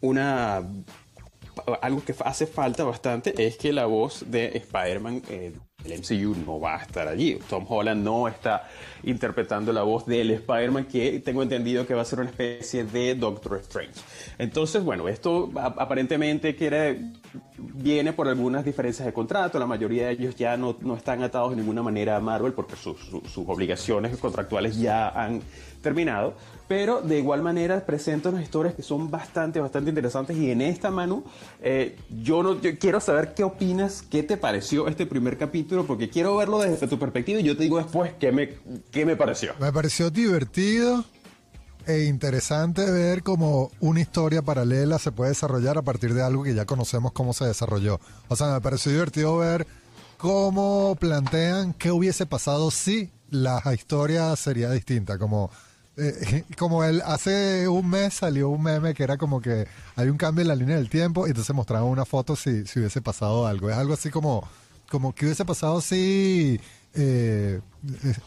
una 0.00 0.62
algo 1.80 2.02
que 2.04 2.14
hace 2.24 2.46
falta 2.46 2.84
bastante 2.84 3.34
es 3.46 3.56
que 3.56 3.72
la 3.72 3.86
voz 3.86 4.24
de 4.30 4.56
Spider-Man 4.56 5.22
eh, 5.28 5.52
el 5.84 6.00
MCU 6.00 6.34
no 6.44 6.58
va 6.58 6.76
a 6.76 6.82
estar 6.82 7.06
allí. 7.06 7.38
Tom 7.48 7.64
Holland 7.68 8.02
no 8.02 8.26
está 8.26 8.68
interpretando 9.04 9.72
la 9.72 9.82
voz 9.82 10.06
del 10.06 10.32
Spider-Man 10.32 10.86
que 10.86 11.20
tengo 11.20 11.42
entendido 11.42 11.86
que 11.86 11.94
va 11.94 12.02
a 12.02 12.04
ser 12.04 12.18
una 12.20 12.30
especie 12.30 12.84
de 12.84 13.14
Doctor 13.14 13.58
Strange. 13.58 14.00
Entonces, 14.38 14.82
bueno, 14.82 15.08
esto 15.08 15.50
aparentemente 15.54 16.56
quiere, 16.56 17.12
viene 17.56 18.12
por 18.12 18.26
algunas 18.26 18.64
diferencias 18.64 19.06
de 19.06 19.12
contrato. 19.12 19.58
La 19.58 19.66
mayoría 19.66 20.06
de 20.06 20.12
ellos 20.14 20.34
ya 20.34 20.56
no, 20.56 20.76
no 20.80 20.96
están 20.96 21.22
atados 21.22 21.50
de 21.50 21.56
ninguna 21.56 21.82
manera 21.82 22.16
a 22.16 22.20
Marvel 22.20 22.54
porque 22.54 22.74
sus, 22.74 22.98
sus 23.00 23.48
obligaciones 23.48 24.16
contractuales 24.16 24.76
ya 24.78 25.08
han 25.10 25.40
terminado 25.80 26.34
pero 26.68 27.00
de 27.00 27.18
igual 27.18 27.42
manera 27.42 27.84
presenta 27.84 28.28
unas 28.28 28.42
historias 28.42 28.74
que 28.74 28.82
son 28.82 29.10
bastante, 29.10 29.58
bastante 29.58 29.88
interesantes 29.88 30.36
y 30.36 30.50
en 30.50 30.60
esta, 30.60 30.90
Manu, 30.90 31.24
eh, 31.62 31.96
yo, 32.22 32.42
no, 32.42 32.58
quiero 32.78 33.00
saber 33.00 33.32
qué 33.34 33.42
opinas, 33.42 34.02
qué 34.02 34.22
te 34.22 34.36
pareció 34.36 34.86
este 34.86 35.06
primer 35.06 35.38
capítulo, 35.38 35.86
porque 35.86 36.10
quiero 36.10 36.36
verlo 36.36 36.58
desde 36.58 36.86
tu 36.86 36.98
perspectiva 36.98 37.40
y 37.40 37.42
yo 37.42 37.56
te 37.56 37.62
digo 37.62 37.78
después 37.78 38.12
qué 38.20 38.30
me, 38.30 38.50
qué 38.90 39.06
me 39.06 39.16
pareció. 39.16 39.54
Me 39.58 39.72
pareció 39.72 40.10
divertido 40.10 41.04
e 41.86 42.04
interesante 42.04 42.90
ver 42.90 43.22
cómo 43.22 43.70
una 43.80 44.00
historia 44.00 44.42
paralela 44.42 44.98
se 44.98 45.10
puede 45.10 45.30
desarrollar 45.30 45.78
a 45.78 45.82
partir 45.82 46.12
de 46.12 46.22
algo 46.22 46.42
que 46.42 46.54
ya 46.54 46.66
conocemos 46.66 47.12
cómo 47.12 47.32
se 47.32 47.46
desarrolló. 47.46 47.98
O 48.28 48.36
sea, 48.36 48.52
me 48.52 48.60
pareció 48.60 48.92
divertido 48.92 49.38
ver 49.38 49.66
cómo 50.18 50.96
plantean 51.00 51.72
qué 51.72 51.90
hubiese 51.90 52.26
pasado 52.26 52.70
si 52.70 53.10
la 53.30 53.62
historia 53.74 54.36
sería 54.36 54.70
distinta, 54.70 55.16
como 55.18 55.50
eh, 55.98 56.44
como 56.58 56.84
él, 56.84 57.02
hace 57.04 57.66
un 57.68 57.88
mes 57.90 58.14
salió 58.14 58.48
un 58.48 58.62
meme 58.62 58.94
que 58.94 59.02
era 59.02 59.16
como 59.16 59.40
que 59.40 59.66
hay 59.96 60.08
un 60.08 60.16
cambio 60.16 60.42
en 60.42 60.48
la 60.48 60.54
línea 60.54 60.76
del 60.76 60.88
tiempo 60.88 61.26
y 61.26 61.30
entonces 61.30 61.54
mostraban 61.54 61.88
una 61.88 62.04
foto 62.04 62.36
si, 62.36 62.66
si 62.66 62.78
hubiese 62.78 63.02
pasado 63.02 63.46
algo. 63.46 63.68
Es 63.68 63.76
algo 63.76 63.94
así 63.94 64.10
como, 64.10 64.48
como 64.88 65.14
que 65.14 65.26
hubiese 65.26 65.44
pasado 65.44 65.80
si 65.80 66.60
eh, 66.94 67.60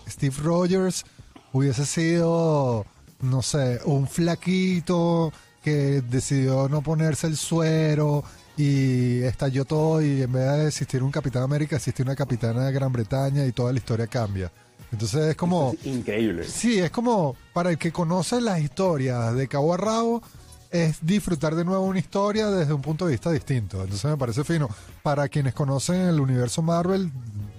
Steve 0.08 0.36
Rogers 0.42 1.06
hubiese 1.54 1.86
sido, 1.86 2.86
no 3.22 3.42
sé, 3.42 3.80
un 3.86 4.08
flaquito 4.08 5.32
que 5.64 6.02
decidió 6.02 6.68
no 6.70 6.82
ponerse 6.82 7.28
el 7.28 7.38
suero 7.38 8.24
y 8.58 9.22
estalló 9.24 9.66
todo 9.66 10.02
y 10.02 10.22
en 10.22 10.32
vez 10.32 10.58
de 10.58 10.68
existir 10.68 11.04
un 11.04 11.12
Capitán 11.12 11.44
América 11.44 11.78
existe 11.78 12.04
una 12.04 12.16
Capitana 12.16 12.66
de 12.66 12.72
Gran 12.72 12.92
Bretaña 12.92 13.46
y 13.46 13.52
toda 13.52 13.72
la 13.72 13.80
historia 13.80 14.08
cambia. 14.08 14.52
Entonces 14.92 15.30
es 15.30 15.36
como... 15.36 15.74
increíble. 15.84 16.44
Sí, 16.46 16.80
es 16.80 16.92
como 16.92 17.36
para 17.54 17.70
el 17.70 17.78
que 17.78 17.92
conoce 17.92 18.42
las 18.42 18.60
historias 18.60 19.34
de 19.36 19.48
cabo 19.48 19.74
a 19.74 19.78
rabo, 19.78 20.22
es 20.70 20.98
disfrutar 21.02 21.56
de 21.56 21.66
nuevo 21.66 21.84
una 21.86 22.00
historia 22.00 22.48
desde 22.48 22.74
un 22.74 22.82
punto 22.82 23.06
de 23.06 23.12
vista 23.12 23.32
distinto. 23.32 23.82
Entonces 23.82 24.10
me 24.10 24.18
parece 24.18 24.44
fino. 24.44 24.70
Para 25.04 25.28
quienes 25.30 25.54
conocen 25.54 26.02
el 26.02 26.20
universo 26.20 26.62
Marvel, 26.62 27.12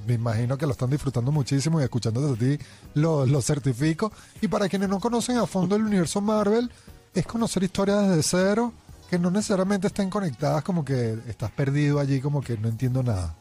me 0.06 0.14
imagino 0.14 0.56
que 0.56 0.66
lo 0.66 0.72
están 0.72 0.90
disfrutando 0.90 1.30
muchísimo 1.30 1.80
y 1.80 1.84
escuchando 1.84 2.20
desde 2.20 2.56
ti 2.56 2.64
lo, 2.94 3.26
lo 3.26 3.42
certifico. 3.42 4.12
Y 4.40 4.48
para 4.48 4.68
quienes 4.68 4.88
no 4.88 5.00
conocen 5.00 5.36
a 5.36 5.46
fondo 5.46 5.76
el 5.76 5.82
universo 5.82 6.20
Marvel, 6.20 6.70
es 7.14 7.26
conocer 7.26 7.62
historias 7.62 8.08
desde 8.08 8.22
cero 8.22 8.72
que 9.10 9.18
no 9.18 9.30
necesariamente 9.30 9.88
estén 9.88 10.08
conectadas 10.08 10.64
como 10.64 10.84
que 10.86 11.18
estás 11.28 11.50
perdido 11.50 12.00
allí 12.00 12.20
como 12.20 12.40
que 12.40 12.56
no 12.56 12.68
entiendo 12.68 13.02
nada. 13.02 13.34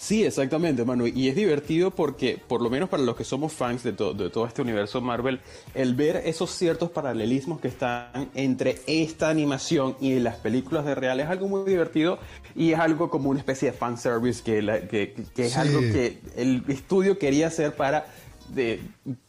Sí, 0.00 0.24
exactamente, 0.24 0.82
Manu. 0.82 1.06
Y 1.06 1.28
es 1.28 1.36
divertido 1.36 1.90
porque, 1.90 2.40
por 2.48 2.62
lo 2.62 2.70
menos 2.70 2.88
para 2.88 3.02
los 3.02 3.14
que 3.14 3.22
somos 3.22 3.52
fans 3.52 3.82
de, 3.82 3.92
de 3.92 4.30
todo 4.30 4.46
este 4.46 4.62
universo 4.62 5.02
Marvel, 5.02 5.42
el 5.74 5.94
ver 5.94 6.22
esos 6.24 6.52
ciertos 6.52 6.90
paralelismos 6.90 7.60
que 7.60 7.68
están 7.68 8.30
entre 8.32 8.80
esta 8.86 9.28
animación 9.28 9.96
y 10.00 10.18
las 10.18 10.36
películas 10.36 10.86
de 10.86 10.94
real 10.94 11.20
es 11.20 11.28
algo 11.28 11.48
muy 11.48 11.68
divertido 11.68 12.18
y 12.56 12.72
es 12.72 12.78
algo 12.78 13.10
como 13.10 13.28
una 13.28 13.40
especie 13.40 13.72
de 13.72 13.76
fanservice 13.76 14.42
que, 14.42 14.86
que, 14.90 15.14
que 15.34 15.46
es 15.46 15.56
algo 15.58 15.80
que 15.80 16.18
el 16.34 16.64
estudio 16.68 17.18
quería 17.18 17.48
hacer 17.48 17.76
para 17.76 18.06
de 18.54 18.80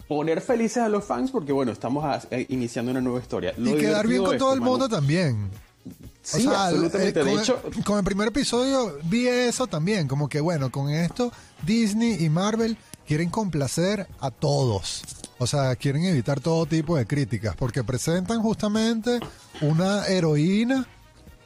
poner 0.08 0.40
felices 0.40 0.78
a 0.78 0.88
los 0.88 1.04
fans 1.04 1.32
porque 1.32 1.52
bueno, 1.52 1.74
estamos 1.74 2.06
iniciando 2.48 2.92
una 2.92 3.02
nueva 3.02 3.20
historia. 3.20 3.54
y 3.58 3.74
quedar 3.74 4.08
bien 4.08 4.24
con 4.24 4.38
todo 4.38 4.54
el 4.54 4.62
mundo 4.62 4.88
también. 4.88 5.50
Sí, 6.22 6.48
absolutamente. 6.48 7.20
Eh, 7.20 7.24
de 7.24 7.34
hecho, 7.34 7.62
con 7.84 7.98
el 7.98 8.04
primer 8.04 8.28
episodio 8.28 8.98
vi 9.04 9.28
eso 9.28 9.68
también, 9.68 10.08
como 10.08 10.30
que 10.30 10.40
bueno, 10.40 10.72
con 10.72 10.90
esto 10.90 11.32
Disney 11.66 12.24
y 12.24 12.30
Marvel 12.30 12.78
quieren 13.08 13.30
complacer 13.30 14.08
a 14.20 14.32
todos. 14.32 15.04
O 15.40 15.48
sea, 15.48 15.76
quieren 15.76 16.04
evitar 16.06 16.40
todo 16.40 16.66
tipo 16.68 16.96
de 16.96 17.08
críticas, 17.08 17.56
porque 17.56 17.84
presentan 17.84 18.42
justamente 18.42 19.20
una 19.62 20.06
heroína 20.06 20.88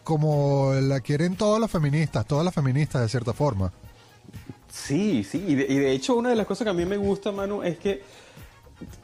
como 0.03 0.73
la 0.73 0.99
quieren 0.99 1.35
todas 1.35 1.59
las 1.59 1.71
feministas, 1.71 2.27
todas 2.27 2.43
las 2.43 2.53
feministas 2.53 3.01
de 3.01 3.09
cierta 3.09 3.33
forma. 3.33 3.71
Sí, 4.71 5.23
sí, 5.23 5.43
y 5.47 5.55
de, 5.55 5.65
y 5.67 5.77
de 5.77 5.93
hecho 5.93 6.15
una 6.15 6.29
de 6.29 6.35
las 6.35 6.45
cosas 6.45 6.65
que 6.65 6.69
a 6.69 6.73
mí 6.73 6.85
me 6.85 6.97
gusta, 6.97 7.31
Manu, 7.31 7.63
es 7.63 7.77
que 7.77 8.03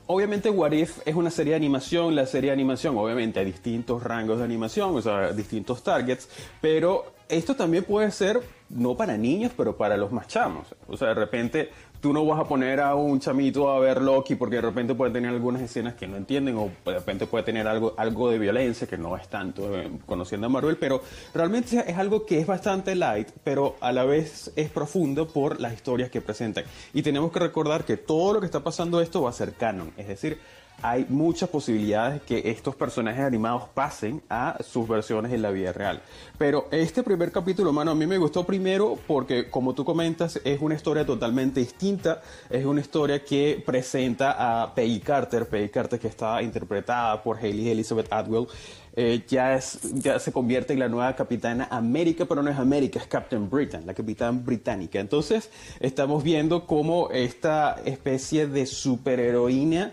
obviamente 0.08 0.50
What 0.50 0.72
If 0.72 1.00
es 1.06 1.16
una 1.16 1.32
serie 1.32 1.52
de 1.52 1.58
animación, 1.58 2.16
la 2.16 2.26
serie 2.26 2.50
de 2.50 2.54
animación 2.54 2.98
obviamente 2.98 3.40
hay 3.40 3.46
distintos 3.46 4.04
rangos 4.04 4.40
de 4.40 4.46
animación, 4.46 4.96
o 4.96 5.02
sea, 5.02 5.32
distintos 5.32 5.84
targets, 5.84 6.30
pero 6.60 7.14
esto 7.30 7.56
también 7.56 7.86
puede 7.86 8.12
ser 8.12 8.42
no 8.70 8.96
para 8.96 9.18
niños, 9.18 9.52
pero 9.56 9.78
para 9.78 9.98
los 9.98 10.12
más 10.12 10.28
chamos. 10.28 10.68
O 10.88 10.98
sea, 10.98 11.10
de 11.10 11.14
repente 11.16 11.70
tú 12.02 12.12
no 12.12 12.26
vas 12.26 12.40
a 12.40 12.46
poner 12.46 12.80
a 12.80 12.96
un 12.96 13.20
chamito 13.20 13.70
a 13.70 13.80
ver 13.80 14.02
Loki 14.02 14.36
porque 14.36 14.56
de 14.56 14.64
repente 14.64 14.96
puede 14.96 15.12
tener 15.12 15.30
algunas 15.30 15.62
escenas 15.62 15.94
que 15.94 16.08
no 16.08 16.18
entienden 16.18 16.58
o 16.58 16.72
de 16.84 16.94
repente 16.94 17.28
puede 17.28 17.44
tener 17.44 17.68
algo, 17.68 17.94
algo 17.96 18.32
de 18.32 18.40
violencia 18.40 18.88
que 18.88 18.98
no 18.98 19.16
es 19.16 19.28
tanto 19.30 19.72
conociendo 20.08 20.48
a 20.48 20.50
Marvel, 20.50 20.78
pero 20.78 21.02
realmente 21.34 21.84
es 21.88 21.98
algo 21.98 22.26
que 22.26 22.40
es 22.40 22.48
bastante 22.48 22.96
light, 22.96 23.30
pero 23.44 23.76
a 23.80 23.92
la 23.92 24.04
vez 24.04 24.52
es 24.56 24.70
profundo 24.70 25.28
por 25.28 25.60
las 25.62 25.74
historias 25.74 26.10
que 26.10 26.22
presentan. 26.22 26.66
Y 26.94 27.04
tenemos 27.04 27.32
que 27.32 27.40
recordar 27.40 27.86
que 27.86 27.98
todo 27.98 28.34
lo 28.34 28.40
que 28.40 28.48
está 28.48 28.62
pasando 28.62 29.00
esto 29.00 29.22
va 29.22 29.30
a 29.30 29.34
ser 29.34 29.54
canon, 29.54 29.94
es 29.96 30.08
decir, 30.08 30.40
hay 30.82 31.06
muchas 31.10 31.50
posibilidades 31.50 32.22
que 32.24 32.50
estos 32.50 32.76
personajes 32.76 33.24
animados 33.24 33.70
pasen 33.74 34.22
a 34.30 34.58
sus 34.64 34.88
versiones 34.88 35.32
en 35.32 35.42
la 35.42 35.52
vida 35.52 35.72
real. 35.74 36.02
Pero 36.38 36.68
este 36.72 37.04
primer 37.04 37.32
capítulo, 37.32 37.72
mano, 37.72 37.92
a 37.92 37.96
mí 37.96 38.08
me 38.08 38.18
gustó 38.18 38.46
primero 38.46 38.98
porque, 39.08 39.50
como 39.50 39.74
tú 39.74 39.86
comentas, 39.86 40.40
es 40.44 40.62
una 40.62 40.76
historia 40.76 41.06
totalmente 41.06 41.60
distinta. 41.60 42.22
Es 42.50 42.66
una 42.66 42.82
historia 42.82 43.24
que 43.24 43.62
presenta 43.66 44.64
a 44.64 44.74
Peggy 44.74 45.00
Carter, 45.00 45.48
Peggy 45.48 45.70
Carter 45.70 46.00
que 46.00 46.08
está 46.08 46.42
interpretada 46.42 47.22
por 47.22 47.38
Hayley 47.38 47.70
Elizabeth 47.70 48.12
Atwell. 48.12 48.48
Eh, 48.94 49.24
ya, 49.28 49.56
es, 49.56 49.80
ya 49.94 50.20
se 50.20 50.34
convierte 50.34 50.74
en 50.74 50.80
la 50.80 50.90
nueva 50.90 51.16
capitana 51.16 51.68
América, 51.72 52.26
pero 52.26 52.44
no 52.44 52.52
es 52.52 52.58
América, 52.58 53.00
es 53.00 53.08
Captain 53.08 53.50
Britain, 53.50 53.86
la 53.86 53.94
capitana 53.94 54.38
británica. 54.38 55.00
Entonces, 55.00 55.50
estamos 55.80 56.24
viendo 56.24 56.66
cómo 56.66 57.10
esta 57.12 57.80
especie 57.86 58.48
de 58.48 58.66
superheroína 58.66 59.92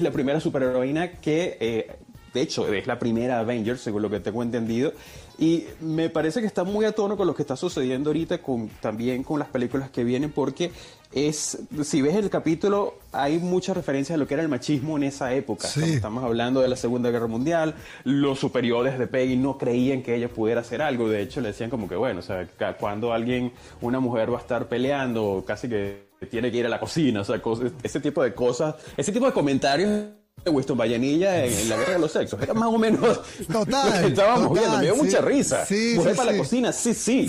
es 0.00 0.04
la 0.04 0.10
primera 0.10 0.40
superheroína 0.40 1.12
que, 1.12 1.58
eh, 1.60 1.90
de 2.32 2.40
hecho, 2.40 2.72
es 2.72 2.86
la 2.86 2.98
primera 2.98 3.38
Avenger, 3.38 3.76
según 3.76 4.02
lo 4.02 4.10
que 4.10 4.20
tengo 4.20 4.42
entendido. 4.42 4.92
Y 5.38 5.64
me 5.80 6.08
parece 6.08 6.40
que 6.40 6.46
está 6.46 6.64
muy 6.64 6.84
a 6.84 6.92
tono 6.92 7.16
con 7.16 7.26
lo 7.26 7.34
que 7.34 7.42
está 7.42 7.56
sucediendo 7.56 8.10
ahorita, 8.10 8.38
con, 8.38 8.68
también 8.80 9.22
con 9.22 9.38
las 9.38 9.48
películas 9.48 9.90
que 9.90 10.04
vienen, 10.04 10.30
porque 10.32 10.70
es, 11.12 11.58
si 11.82 12.02
ves 12.02 12.16
el 12.16 12.30
capítulo, 12.30 12.94
hay 13.12 13.38
muchas 13.38 13.76
referencias 13.76 14.16
a 14.16 14.18
lo 14.18 14.26
que 14.26 14.34
era 14.34 14.42
el 14.42 14.48
machismo 14.48 14.96
en 14.96 15.04
esa 15.04 15.34
época. 15.34 15.68
Estamos 15.68 16.24
hablando 16.24 16.60
de 16.60 16.68
la 16.68 16.76
Segunda 16.76 17.10
Guerra 17.10 17.26
Mundial, 17.26 17.74
los 18.04 18.38
superiores 18.38 18.98
de 18.98 19.06
Peggy 19.06 19.36
no 19.36 19.58
creían 19.58 20.02
que 20.02 20.14
ella 20.14 20.28
pudiera 20.28 20.60
hacer 20.62 20.82
algo, 20.82 21.08
de 21.08 21.22
hecho 21.22 21.40
le 21.40 21.48
decían 21.48 21.68
como 21.68 21.88
que, 21.88 21.96
bueno, 21.96 22.20
o 22.20 22.22
sea, 22.22 22.46
cuando 22.78 23.12
alguien, 23.12 23.52
una 23.80 24.00
mujer 24.00 24.32
va 24.32 24.38
a 24.38 24.40
estar 24.40 24.68
peleando, 24.68 25.44
casi 25.46 25.68
que 25.68 26.09
tiene 26.26 26.50
que 26.50 26.58
ir 26.58 26.66
a 26.66 26.68
la 26.68 26.78
cocina, 26.78 27.20
o 27.20 27.24
sea, 27.24 27.40
ese 27.82 28.00
tipo 28.00 28.22
de 28.22 28.34
cosas, 28.34 28.74
ese 28.96 29.12
tipo 29.12 29.26
de 29.26 29.32
comentarios 29.32 30.08
de 30.44 30.50
Winston 30.50 30.78
Vallenilla 30.78 31.44
en, 31.44 31.68
la 31.68 31.76
guerra 31.76 31.92
de 31.94 31.98
los 31.98 32.12
sexos. 32.12 32.40
Era 32.42 32.54
más 32.54 32.68
o 32.68 32.78
menos 32.78 33.20
total, 33.52 33.90
lo 33.94 34.00
que 34.00 34.06
estábamos 34.08 34.48
total, 34.48 34.60
viendo. 34.62 34.76
Me 34.78 34.84
dio 34.84 34.94
sí, 34.94 35.00
mucha 35.02 35.20
risa. 35.20 35.66
sí, 35.66 35.92
Mujer 35.96 36.12
sí, 36.12 36.16
para 36.18 36.32
la 36.32 36.38
cocina, 36.38 36.72
sí, 36.72 36.94
sí. 36.94 37.28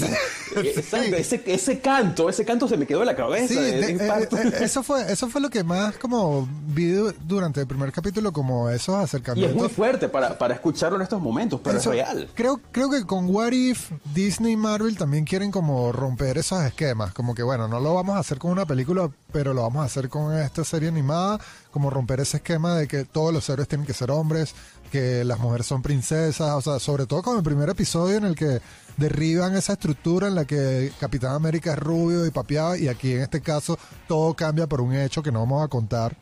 Exacto, 0.56 1.15
ese, 1.15 1.41
ese 1.46 1.80
canto, 1.80 2.30
ese 2.30 2.46
canto 2.46 2.68
se 2.68 2.77
me 2.77 2.86
quedó 2.86 3.01
en 3.01 3.08
la 3.08 3.15
cabeza. 3.15 3.48
Sí, 3.53 3.56
de- 3.56 3.82
de 3.82 3.91
eh, 3.91 4.30
eh, 4.32 4.51
eso 4.62 4.84
fue 4.84 5.12
eso 5.12 5.30
fue 5.30 5.41
lo 5.41 5.50
que 5.50 5.63
más 5.63 5.98
como 5.98 6.48
vi 6.68 6.91
du- 6.91 7.13
durante 7.25 7.62
el 7.62 7.68
primer 7.68 7.91
capítulo 7.91 8.32
como 8.32 8.70
esos 8.70 8.96
y 8.96 8.98
es 9.00 9.03
acercamientos. 9.06 9.58
muy 9.58 9.70
fuerte 9.70 10.10
para, 10.10 10.38
para 10.38 10.53
escucharlo 10.53 10.96
en 10.98 11.03
estos 11.03 11.22
momentos, 11.22 11.60
pero 11.63 11.77
Eso- 11.77 11.91
es 11.94 11.98
real. 11.98 12.30
Creo, 12.36 12.60
creo 12.72 12.89
que 12.89 13.06
con 13.06 13.30
What 13.34 13.51
If, 13.51 13.91
Disney 14.13 14.53
y 14.53 14.58
Marvel 14.58 14.98
también 14.98 15.25
quieren 15.25 15.51
como 15.51 15.91
romper 15.91 16.38
esos 16.38 16.62
esquemas. 16.63 17.13
Como 17.13 17.36
que 17.36 17.44
bueno, 17.44 17.68
no 17.68 17.80
lo 17.80 17.94
vamos 17.94 18.15
a 18.15 18.20
hacer 18.20 18.38
con 18.38 18.51
una 18.51 18.65
película, 18.65 19.10
pero 19.32 19.53
lo 19.53 19.62
vamos 19.63 19.84
a 19.84 19.86
hacer 19.86 20.10
con 20.10 20.38
esta 20.38 20.63
serie 20.63 20.89
animada. 20.89 21.39
Como 21.71 21.89
romper 21.89 22.19
ese 22.19 22.37
esquema 22.37 22.75
de 22.75 22.87
que 22.87 23.05
todos 23.05 23.33
los 23.33 23.49
héroes 23.49 23.67
tienen 23.67 23.87
que 23.87 23.93
ser 23.93 24.11
hombres, 24.11 24.53
que 24.91 25.23
las 25.23 25.39
mujeres 25.39 25.65
son 25.65 25.81
princesas. 25.81 26.51
O 26.51 26.61
sea, 26.61 26.79
sobre 26.79 27.05
todo 27.05 27.23
con 27.23 27.37
el 27.37 27.43
primer 27.43 27.69
episodio 27.69 28.17
en 28.17 28.25
el 28.25 28.35
que 28.35 28.61
derriban 28.97 29.55
esa 29.55 29.73
estructura 29.73 30.27
en 30.27 30.35
la 30.35 30.45
que 30.45 30.91
Capitán 30.99 31.33
América 31.33 31.73
es 31.73 31.79
rubio 31.79 32.25
y 32.25 32.31
papeado. 32.31 32.75
Y 32.75 32.87
aquí 32.87 33.13
en 33.13 33.21
este 33.21 33.41
caso 33.41 33.77
todo 34.07 34.33
cambia 34.33 34.67
por 34.67 34.81
un 34.81 34.93
hecho 34.93 35.23
que 35.23 35.31
no 35.31 35.39
vamos 35.39 35.63
a 35.63 35.67
contar, 35.67 36.15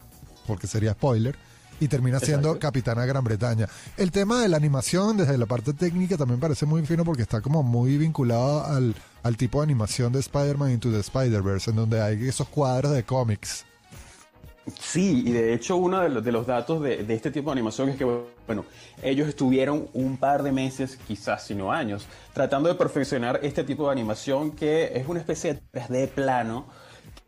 porque 0.45 0.67
sería 0.67 0.93
spoiler 0.93 1.35
y 1.79 1.87
termina 1.87 2.19
siendo 2.19 2.49
Exacto. 2.49 2.67
Capitana 2.67 3.05
Gran 3.05 3.23
Bretaña. 3.23 3.67
El 3.97 4.11
tema 4.11 4.41
de 4.41 4.49
la 4.49 4.57
animación 4.57 5.17
desde 5.17 5.37
la 5.37 5.45
parte 5.45 5.73
técnica 5.73 6.17
también 6.17 6.39
parece 6.39 6.65
muy 6.65 6.85
fino 6.85 7.05
porque 7.05 7.23
está 7.23 7.41
como 7.41 7.63
muy 7.63 7.97
vinculado 7.97 8.65
al, 8.65 8.95
al 9.23 9.37
tipo 9.37 9.59
de 9.59 9.65
animación 9.65 10.11
de 10.11 10.19
Spider-Man 10.19 10.71
Into 10.71 10.91
the 10.91 10.99
Spider-Verse, 10.99 11.71
en 11.71 11.77
donde 11.77 12.01
hay 12.01 12.27
esos 12.27 12.47
cuadros 12.49 12.91
de 12.91 13.03
cómics. 13.03 13.65
Sí, 14.79 15.23
y 15.25 15.31
de 15.31 15.53
hecho 15.53 15.77
uno 15.77 15.99
de 16.01 16.09
los, 16.09 16.23
de 16.23 16.31
los 16.31 16.45
datos 16.45 16.81
de, 16.81 17.05
este 17.09 17.31
tipo 17.31 17.49
de 17.49 17.53
animación 17.53 17.89
es 17.89 17.97
que, 17.97 18.05
bueno, 18.45 18.65
ellos 19.01 19.27
estuvieron 19.27 19.89
un 19.93 20.17
par 20.17 20.43
de 20.43 20.51
meses, 20.51 20.97
quizás 21.07 21.43
sino 21.45 21.71
años, 21.71 22.07
tratando 22.33 22.69
de 22.69 22.75
perfeccionar 22.75 23.39
este 23.41 23.63
tipo 23.63 23.85
de 23.87 23.93
animación 23.93 24.51
que 24.51 24.91
es 24.95 25.07
una 25.07 25.19
especie 25.19 25.55
de 25.55 25.61
3D 25.81 26.09
plano. 26.09 26.67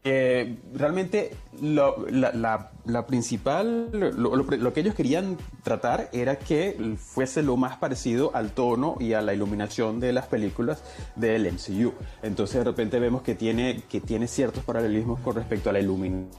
Que 0.03 0.57
realmente 0.73 1.35
lo, 1.61 2.07
la, 2.09 2.31
la- 2.33 2.71
la 2.85 3.05
principal, 3.05 3.89
lo, 3.91 4.11
lo- 4.35 4.35
lo 4.35 4.73
que 4.73 4.79
ellos 4.79 4.95
querían 4.95 5.37
tratar 5.61 6.09
era 6.13 6.39
que 6.39 6.95
fuese 6.97 7.43
lo 7.43 7.55
más 7.57 7.77
parecido 7.77 8.31
al 8.35 8.51
tono 8.53 8.95
y 8.99 9.13
a 9.13 9.21
la 9.21 9.35
iluminación 9.35 9.99
de 9.99 10.11
las 10.13 10.25
películas 10.25 10.83
del 11.15 11.45
MCU. 11.51 11.93
Entonces 12.23 12.57
de 12.57 12.63
repente 12.63 12.99
vemos 12.99 13.21
que 13.21 13.35
tiene, 13.35 13.83
que 13.87 14.01
tiene 14.01 14.27
ciertos 14.27 14.63
paralelismos 14.63 15.19
con 15.19 15.35
respecto 15.35 15.69
a 15.69 15.73
la 15.73 15.79
iluminación 15.79 16.33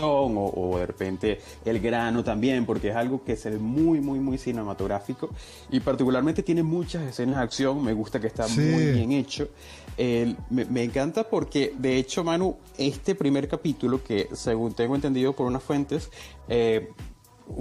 o, 0.00 0.46
o 0.52 0.78
de 0.78 0.86
repente 0.86 1.40
el 1.64 1.78
grano 1.78 2.24
también, 2.24 2.66
porque 2.66 2.88
es 2.88 2.96
algo 2.96 3.22
que 3.22 3.36
se 3.36 3.50
ve 3.50 3.58
muy, 3.58 4.00
muy, 4.00 4.18
muy 4.18 4.36
cinematográfico 4.38 5.30
y 5.70 5.78
particularmente 5.78 6.42
tiene 6.42 6.64
muchas 6.64 7.04
escenas 7.04 7.36
de 7.36 7.42
acción, 7.42 7.84
me 7.84 7.92
gusta 7.92 8.18
que 8.20 8.26
está 8.26 8.48
Sí. 8.48 8.60
muy 8.60 8.86
bien 8.92 9.12
hecho. 9.12 9.48
Me, 9.96 10.82
encanta 10.82 11.24
porque, 11.24 11.74
de 11.78 11.96
hecho, 11.96 12.24
Manu, 12.24 12.56
este 12.78 13.14
primer 13.14 13.48
capítulo, 13.48 14.02
que 14.02 14.28
según 14.32 14.74
tengo 14.74 14.94
entendido 14.94 15.32
por 15.34 15.46
unas 15.46 15.62
fuentes, 15.62 16.10
eh, 16.48 16.90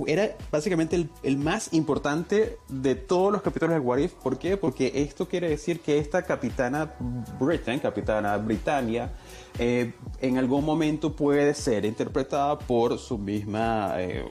era 0.08 0.36
básicamente 0.50 1.08
el, 1.24 1.38
más 1.38 1.74
importante 1.74 2.58
de 2.70 2.96
todos 2.96 3.32
los 3.32 3.42
capítulos 3.42 3.76
de 3.76 3.80
What. 3.80 4.10
¿Por 4.24 4.40
qué? 4.40 4.58
Porque 4.58 4.92
esto 4.96 5.28
quiere 5.28 5.50
decir 5.50 5.82
que 5.82 5.98
esta 5.98 6.24
capitana 6.24 6.94
Britain, 7.40 7.80
capitana 7.80 8.38
Britannia, 8.38 9.12
eh, 9.60 9.94
en 10.22 10.38
algún 10.38 10.64
momento 10.66 11.14
puede 11.14 11.54
ser 11.54 11.86
interpretada 11.86 12.58
por 12.58 12.98
su 12.98 13.18
misma 13.18 13.96
eh, 13.98 14.26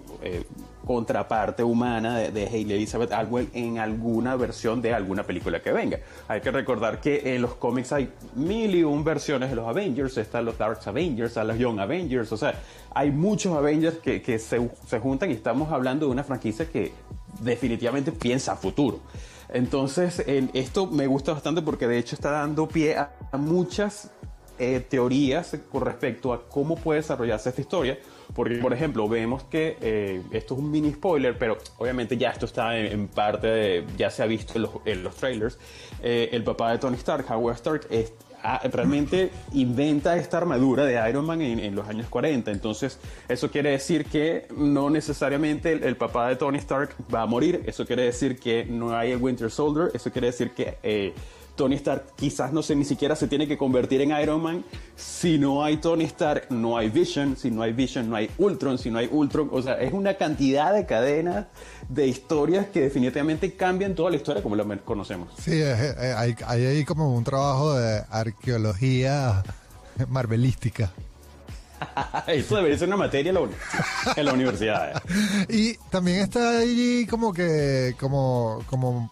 contraparte 0.86 1.62
humana 1.62 2.18
de, 2.18 2.30
de 2.30 2.46
Hayley 2.46 2.76
Elizabeth 2.76 3.12
Atwell 3.12 3.48
en 3.52 3.78
alguna 3.78 4.36
versión 4.36 4.82
de 4.82 4.94
alguna 4.94 5.22
película 5.22 5.62
que 5.62 5.72
venga. 5.72 5.98
Hay 6.28 6.40
que 6.40 6.50
recordar 6.50 7.00
que 7.00 7.34
en 7.34 7.42
los 7.42 7.54
cómics 7.54 7.92
hay 7.92 8.12
mil 8.34 8.74
y 8.74 8.82
un 8.82 9.04
versiones 9.04 9.50
de 9.50 9.56
los 9.56 9.66
Avengers, 9.68 10.16
están 10.16 10.44
los 10.44 10.58
Dark 10.58 10.80
Avengers, 10.84 11.30
están 11.30 11.48
los 11.48 11.58
Young 11.58 11.80
Avengers, 11.80 12.30
o 12.32 12.36
sea, 12.36 12.54
hay 12.94 13.10
muchos 13.10 13.56
Avengers 13.56 13.98
que, 13.98 14.38
se, 14.38 14.70
se 14.86 14.98
juntan 14.98 15.30
y 15.30 15.34
estamos 15.34 15.72
hablando 15.72 16.06
de 16.06 16.12
una 16.12 16.24
franquicia 16.24 16.68
que 16.68 16.92
definitivamente 17.40 18.12
piensa 18.12 18.52
a 18.52 18.56
futuro. 18.56 19.00
Entonces, 19.48 20.22
en 20.26 20.50
esto 20.54 20.86
me 20.86 21.06
gusta 21.06 21.32
bastante 21.32 21.60
porque 21.60 21.86
de 21.86 21.98
hecho 21.98 22.14
está 22.14 22.30
dando 22.30 22.66
pie 22.66 22.96
a, 22.96 23.12
a 23.30 23.36
muchas 23.36 24.10
eh, 24.62 24.80
teorías 24.80 25.56
con 25.70 25.82
respecto 25.84 26.32
a 26.32 26.48
cómo 26.48 26.76
puede 26.76 27.00
desarrollarse 27.00 27.48
esta 27.48 27.60
historia. 27.60 27.98
Porque, 28.34 28.54
por 28.56 28.72
ejemplo, 28.72 29.06
vemos 29.08 29.42
que 29.44 29.76
eh, 29.80 30.22
esto 30.30 30.54
es 30.54 30.60
un 30.60 30.70
mini 30.70 30.92
spoiler, 30.92 31.36
pero 31.36 31.58
obviamente 31.78 32.16
ya 32.16 32.30
esto 32.30 32.46
está 32.46 32.78
en, 32.78 32.86
en 32.86 33.08
parte, 33.08 33.46
de- 33.46 33.84
ya 33.98 34.08
se 34.10 34.22
ha 34.22 34.26
visto 34.26 34.54
en 34.56 34.62
los, 34.62 34.70
en 34.86 35.02
los 35.02 35.14
trailers. 35.16 35.58
Eh, 36.02 36.30
el 36.32 36.42
papá 36.42 36.70
de 36.72 36.78
Tony 36.78 36.96
Stark, 36.96 37.26
Howard 37.30 37.56
Stark, 37.56 37.86
es- 37.90 38.12
ah, 38.42 38.60
realmente 38.72 39.30
inventa 39.52 40.16
esta 40.16 40.38
armadura 40.38 40.84
de 40.86 40.94
Iron 41.10 41.26
Man 41.26 41.42
en, 41.42 41.58
en 41.58 41.74
los 41.74 41.86
años 41.88 42.06
40. 42.08 42.50
Entonces, 42.52 42.98
eso 43.28 43.50
quiere 43.50 43.70
decir 43.72 44.06
que 44.06 44.46
no 44.56 44.88
necesariamente 44.88 45.72
el, 45.72 45.84
el 45.84 45.96
papá 45.96 46.28
de 46.28 46.36
Tony 46.36 46.56
Stark 46.58 46.94
va 47.14 47.22
a 47.22 47.26
morir. 47.26 47.62
Eso 47.66 47.84
quiere 47.84 48.04
decir 48.04 48.38
que 48.38 48.64
no 48.64 48.96
hay 48.96 49.10
el 49.10 49.18
Winter 49.18 49.50
Soldier. 49.50 49.90
Eso 49.92 50.10
quiere 50.10 50.28
decir 50.28 50.52
que 50.52 50.78
eh, 50.82 51.12
Tony 51.56 51.74
Stark 51.76 52.14
quizás 52.16 52.52
no 52.52 52.62
sé 52.62 52.74
ni 52.74 52.84
siquiera 52.84 53.14
se 53.14 53.28
tiene 53.28 53.46
que 53.46 53.58
convertir 53.58 54.00
en 54.00 54.10
Iron 54.20 54.42
Man. 54.42 54.64
Si 54.96 55.38
no 55.38 55.62
hay 55.62 55.76
Tony 55.76 56.04
Stark, 56.04 56.46
no 56.50 56.78
hay 56.78 56.88
Vision. 56.88 57.36
Si 57.36 57.50
no 57.50 57.62
hay 57.62 57.72
Vision, 57.72 58.08
no 58.08 58.16
hay 58.16 58.30
Ultron. 58.38 58.78
Si 58.78 58.90
no 58.90 58.98
hay 58.98 59.08
Ultron, 59.10 59.48
o 59.52 59.60
sea, 59.62 59.80
es 59.80 59.92
una 59.92 60.14
cantidad 60.14 60.72
de 60.72 60.86
cadenas 60.86 61.46
de 61.88 62.06
historias 62.06 62.66
que 62.66 62.80
definitivamente 62.80 63.52
cambian 63.54 63.94
toda 63.94 64.10
la 64.10 64.16
historia 64.16 64.42
como 64.42 64.56
la 64.56 64.64
conocemos. 64.78 65.28
Sí, 65.40 65.60
es- 65.60 65.96
hay, 66.16 66.34
hay 66.46 66.64
ahí 66.66 66.84
como 66.84 67.14
un 67.14 67.22
trabajo 67.24 67.74
de 67.74 68.02
arqueología 68.10 69.42
marvelística. 70.08 70.90
Eso 72.28 72.56
debería 72.56 72.78
ser 72.78 72.88
una 72.88 72.96
materia 72.96 73.30
en 73.30 73.34
la, 73.34 73.40
uni- 73.40 73.54
en 74.16 74.24
la 74.24 74.32
universidad. 74.32 74.96
eh. 74.96 75.46
Y 75.48 75.74
también 75.90 76.20
está 76.20 76.58
ahí 76.58 77.06
como 77.10 77.32
que, 77.32 77.94
como, 78.00 78.62
como, 78.66 79.10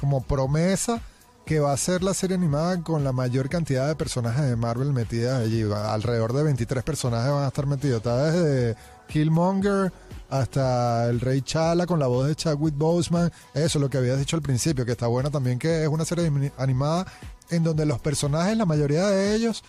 como 0.00 0.22
promesa 0.22 1.00
que 1.44 1.60
va 1.60 1.72
a 1.72 1.76
ser 1.76 2.02
la 2.02 2.14
serie 2.14 2.36
animada 2.36 2.80
con 2.82 3.04
la 3.04 3.12
mayor 3.12 3.48
cantidad 3.50 3.86
de 3.86 3.94
personajes 3.96 4.44
de 4.46 4.56
Marvel 4.56 4.92
metidas 4.92 5.42
allí. 5.42 5.62
Alrededor 5.62 6.32
de 6.32 6.42
23 6.42 6.82
personajes 6.82 7.30
van 7.30 7.44
a 7.44 7.48
estar 7.48 7.66
metidos. 7.66 7.98
Está 7.98 8.30
desde 8.32 8.76
Killmonger 9.08 9.92
hasta 10.30 11.06
el 11.10 11.20
Rey 11.20 11.42
Chala 11.42 11.86
con 11.86 11.98
la 11.98 12.06
voz 12.06 12.26
de 12.28 12.34
Chadwick 12.34 12.74
Boseman. 12.76 13.30
Eso, 13.52 13.78
lo 13.78 13.90
que 13.90 13.98
habías 13.98 14.18
dicho 14.18 14.36
al 14.36 14.42
principio, 14.42 14.86
que 14.86 14.92
está 14.92 15.06
bueno 15.06 15.30
también 15.30 15.58
que 15.58 15.82
es 15.82 15.88
una 15.88 16.04
serie 16.06 16.26
ani- 16.28 16.50
animada 16.56 17.06
en 17.50 17.62
donde 17.62 17.84
los 17.84 18.00
personajes, 18.00 18.56
la 18.56 18.64
mayoría 18.64 19.06
de 19.08 19.34
ellos, 19.34 19.62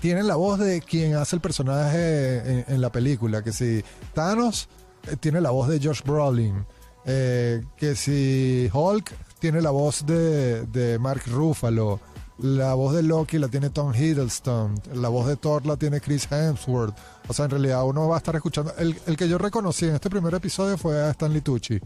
tienen 0.00 0.26
la 0.26 0.36
voz 0.36 0.58
de 0.58 0.80
quien 0.80 1.14
hace 1.16 1.36
el 1.36 1.42
personaje 1.42 2.38
en, 2.38 2.64
en 2.68 2.80
la 2.80 2.90
película. 2.90 3.42
Que 3.44 3.52
si 3.52 3.84
Thanos 4.14 4.68
eh, 5.06 5.16
tiene 5.20 5.42
la 5.42 5.50
voz 5.50 5.68
de 5.68 5.78
Josh 5.78 6.02
Brolin. 6.02 6.64
eh, 7.04 7.62
que 7.76 7.94
si 7.96 8.70
Hulk 8.72 9.12
tiene 9.42 9.60
la 9.60 9.72
voz 9.72 10.06
de, 10.06 10.66
de 10.66 11.00
Mark 11.00 11.22
Ruffalo. 11.26 11.98
La 12.38 12.74
voz 12.74 12.94
de 12.94 13.02
Loki 13.02 13.38
la 13.40 13.48
tiene 13.48 13.70
Tom 13.70 13.92
Hiddleston. 13.92 14.80
La 14.94 15.08
voz 15.08 15.26
de 15.26 15.34
Thor 15.34 15.66
la 15.66 15.76
tiene 15.76 16.00
Chris 16.00 16.28
Hemsworth. 16.30 16.96
O 17.26 17.32
sea, 17.32 17.46
en 17.46 17.50
realidad 17.50 17.84
uno 17.84 18.06
va 18.06 18.14
a 18.14 18.18
estar 18.18 18.36
escuchando. 18.36 18.72
El, 18.78 18.96
el 19.04 19.16
que 19.16 19.28
yo 19.28 19.38
reconocí 19.38 19.86
en 19.86 19.96
este 19.96 20.08
primer 20.08 20.32
episodio 20.32 20.78
fue 20.78 20.96
a 20.96 21.10
Stanley 21.10 21.40
Tucci. 21.40 21.80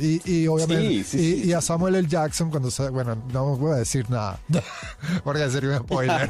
Y, 0.00 0.22
y 0.30 0.46
obviamente 0.48 0.88
Sí, 0.88 1.04
sí, 1.04 1.18
y, 1.18 1.42
sí. 1.42 1.48
y 1.48 1.52
a 1.52 1.60
Samuel 1.60 1.96
L. 1.96 2.08
Jackson 2.08 2.50
cuando 2.50 2.70
se, 2.70 2.88
bueno 2.90 3.16
no 3.32 3.56
voy 3.56 3.72
a 3.72 3.76
decir 3.76 4.08
nada 4.10 4.38
porque 5.24 5.48
sería 5.50 5.70
un 5.70 5.78
spoiler 5.78 6.28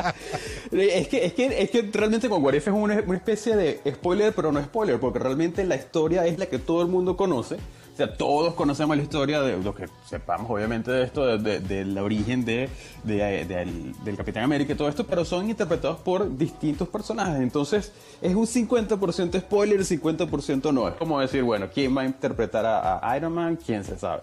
Es 0.72 1.08
que, 1.08 1.24
es, 1.24 1.32
que, 1.32 1.62
es 1.62 1.70
que 1.70 1.90
realmente 1.92 2.28
con 2.28 2.42
What 2.42 2.54
If 2.54 2.68
es 2.68 2.74
una, 2.74 3.00
una 3.06 3.16
especie 3.16 3.56
de 3.56 3.80
spoiler, 3.88 4.34
pero 4.34 4.52
no 4.52 4.62
spoiler, 4.62 4.98
porque 4.98 5.20
realmente 5.20 5.64
la 5.64 5.76
historia 5.76 6.26
es 6.26 6.38
la 6.38 6.46
que 6.46 6.58
todo 6.58 6.82
el 6.82 6.88
mundo 6.88 7.16
conoce. 7.16 7.56
O 7.92 7.96
sea, 7.96 8.14
todos 8.16 8.54
conocemos 8.54 8.96
la 8.96 9.02
historia 9.02 9.42
de 9.42 9.62
lo 9.62 9.74
que 9.74 9.86
sepamos, 10.08 10.50
obviamente, 10.50 10.90
de 10.90 11.02
esto, 11.04 11.26
de- 11.26 11.38
de- 11.38 11.60
del 11.60 11.98
origen 11.98 12.42
de, 12.42 12.70
de- 13.04 13.44
del, 13.44 13.92
del 14.02 14.16
Capitán 14.16 14.44
América 14.44 14.72
y 14.72 14.76
todo 14.76 14.88
esto, 14.88 15.06
pero 15.06 15.26
son 15.26 15.50
interpretados 15.50 15.98
por 15.98 16.34
distintos 16.38 16.88
personajes. 16.88 17.42
Entonces, 17.42 17.92
es 18.22 18.34
un 18.34 18.46
50% 18.46 19.38
spoiler 19.40 19.78
y 19.80 19.84
50% 19.84 20.72
no. 20.72 20.88
Es 20.88 20.94
como 20.94 21.20
decir, 21.20 21.42
bueno, 21.42 21.66
¿quién 21.72 21.94
va 21.94 22.00
a 22.00 22.06
interpretar 22.06 22.64
a, 22.66 23.14
Iron 23.16 23.34
Man? 23.34 23.58
¿Quién 23.64 23.84
se 23.84 23.98
sabe? 23.98 24.22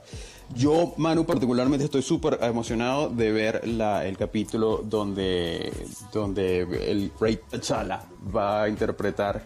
Yo, 0.55 0.95
Manu, 0.97 1.25
particularmente 1.27 1.86
estoy 1.86 2.01
súper 2.01 2.39
emocionado 2.41 3.10
de 3.10 3.32
ver 3.32 3.62
el 3.63 4.17
capítulo 4.17 4.82
donde, 4.84 5.71
donde 6.12 6.62
el 6.89 7.12
Rey 7.19 7.39
T'Challa 7.51 8.01
va 8.36 8.63
a 8.63 8.67
interpretar 8.69 9.43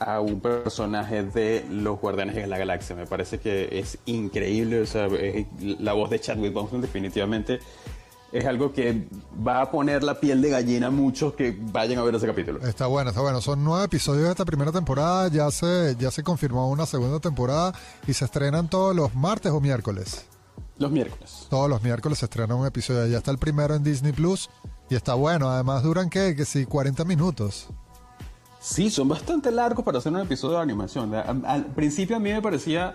a 0.00 0.20
un 0.20 0.40
personaje 0.40 1.22
de 1.24 1.64
los 1.70 1.98
Guardianes 2.00 2.34
de 2.34 2.46
la 2.46 2.58
Galaxia. 2.58 2.94
Me 2.96 3.06
parece 3.06 3.38
que 3.38 3.78
es 3.78 3.98
increíble. 4.06 4.80
O 4.80 4.86
sea, 4.86 5.06
es- 5.06 5.46
la 5.60 5.92
voz 5.92 6.10
de 6.10 6.20
Chadwick 6.20 6.52
Boseman 6.52 6.82
definitivamente 6.82 7.60
es 8.32 8.44
algo 8.44 8.72
que 8.72 9.06
va 9.46 9.62
a 9.62 9.70
poner 9.70 10.02
la 10.02 10.18
piel 10.20 10.42
de 10.42 10.50
gallina 10.50 10.88
a 10.88 10.90
muchos 10.90 11.34
que 11.34 11.56
vayan 11.72 11.98
a 11.98 12.02
ver 12.02 12.14
ese 12.16 12.26
capítulo. 12.26 12.60
Está 12.66 12.86
bueno, 12.86 13.10
está 13.10 13.22
bueno. 13.22 13.40
Son 13.40 13.62
nueve 13.64 13.84
episodios 13.84 14.24
de 14.24 14.30
esta 14.30 14.44
primera 14.44 14.72
temporada. 14.72 15.28
Ya 15.28 15.50
se, 15.50 15.96
ya 15.98 16.10
se 16.10 16.22
confirmó 16.22 16.68
una 16.70 16.86
segunda 16.86 17.20
temporada 17.20 17.72
y 18.06 18.12
se 18.12 18.24
estrenan 18.24 18.68
todos 18.68 18.94
los 18.94 19.14
martes 19.14 19.52
o 19.52 19.60
miércoles. 19.60 20.26
Los 20.78 20.90
miércoles. 20.90 21.46
Todos 21.48 21.70
los 21.70 21.82
miércoles 21.82 22.18
se 22.18 22.26
estrena 22.26 22.54
un 22.54 22.66
episodio. 22.66 23.06
Ya 23.06 23.18
está 23.18 23.30
el 23.30 23.38
primero 23.38 23.74
en 23.74 23.82
Disney 23.82 24.12
Plus 24.12 24.50
y 24.90 24.94
está 24.96 25.14
bueno. 25.14 25.48
Además, 25.48 25.82
duran 25.82 26.10
qué? 26.10 26.34
Que 26.36 26.44
sí, 26.44 26.66
40 26.66 27.04
minutos. 27.06 27.68
Sí, 28.60 28.90
son 28.90 29.08
bastante 29.08 29.50
largos 29.50 29.84
para 29.84 29.98
hacer 29.98 30.12
un 30.12 30.20
episodio 30.20 30.56
de 30.56 30.62
animación. 30.62 31.14
Al, 31.14 31.42
al 31.46 31.66
principio 31.66 32.16
a 32.16 32.18
mí 32.18 32.30
me 32.32 32.42
parecía 32.42 32.94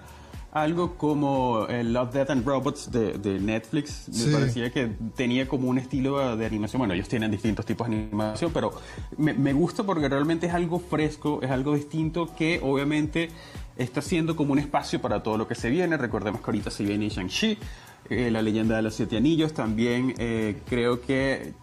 algo 0.52 0.96
como 0.98 1.66
el 1.68 1.94
Love, 1.94 2.12
Death 2.14 2.30
and 2.32 2.46
Robots 2.46 2.92
de, 2.92 3.14
de 3.14 3.40
Netflix. 3.40 4.10
Me 4.10 4.14
Sí. 4.16 4.30
parecía 4.34 4.70
que 4.70 4.92
tenía 5.16 5.48
como 5.48 5.70
un 5.70 5.78
estilo 5.78 6.36
de 6.36 6.46
animación. 6.46 6.80
Bueno, 6.80 6.94
ellos 6.94 7.08
tienen 7.08 7.32
distintos 7.32 7.66
tipos 7.66 7.88
de 7.88 7.96
animación, 7.96 8.52
pero 8.54 8.74
me, 9.18 9.34
me 9.34 9.54
gusta 9.54 9.84
porque 9.84 10.10
realmente 10.10 10.48
es 10.48 10.54
algo 10.54 10.80
fresco, 10.80 11.40
es 11.42 11.50
algo 11.52 11.74
distinto 11.76 12.36
que 12.36 12.60
obviamente 12.62 13.30
está 13.78 14.02
siendo 14.02 14.36
como 14.36 14.52
un 14.52 14.60
espacio 14.60 15.00
para 15.00 15.24
todo 15.24 15.38
lo 15.38 15.48
que 15.48 15.56
se 15.56 15.70
viene. 15.70 15.96
Recordemos 15.96 16.42
que 16.42 16.48
ahorita 16.48 16.70
se 16.70 16.84
viene 16.84 17.08
Shang-Chi, 17.08 17.58
eh, 18.10 18.30
la 18.30 18.42
leyenda 18.42 18.76
de 18.76 18.82
los 18.82 18.94
siete 18.94 19.16
anillos. 19.16 19.54
También 19.54 20.16
eh, 20.18 20.60
creo 20.68 21.00
que 21.00 21.34
eh, 21.34 21.54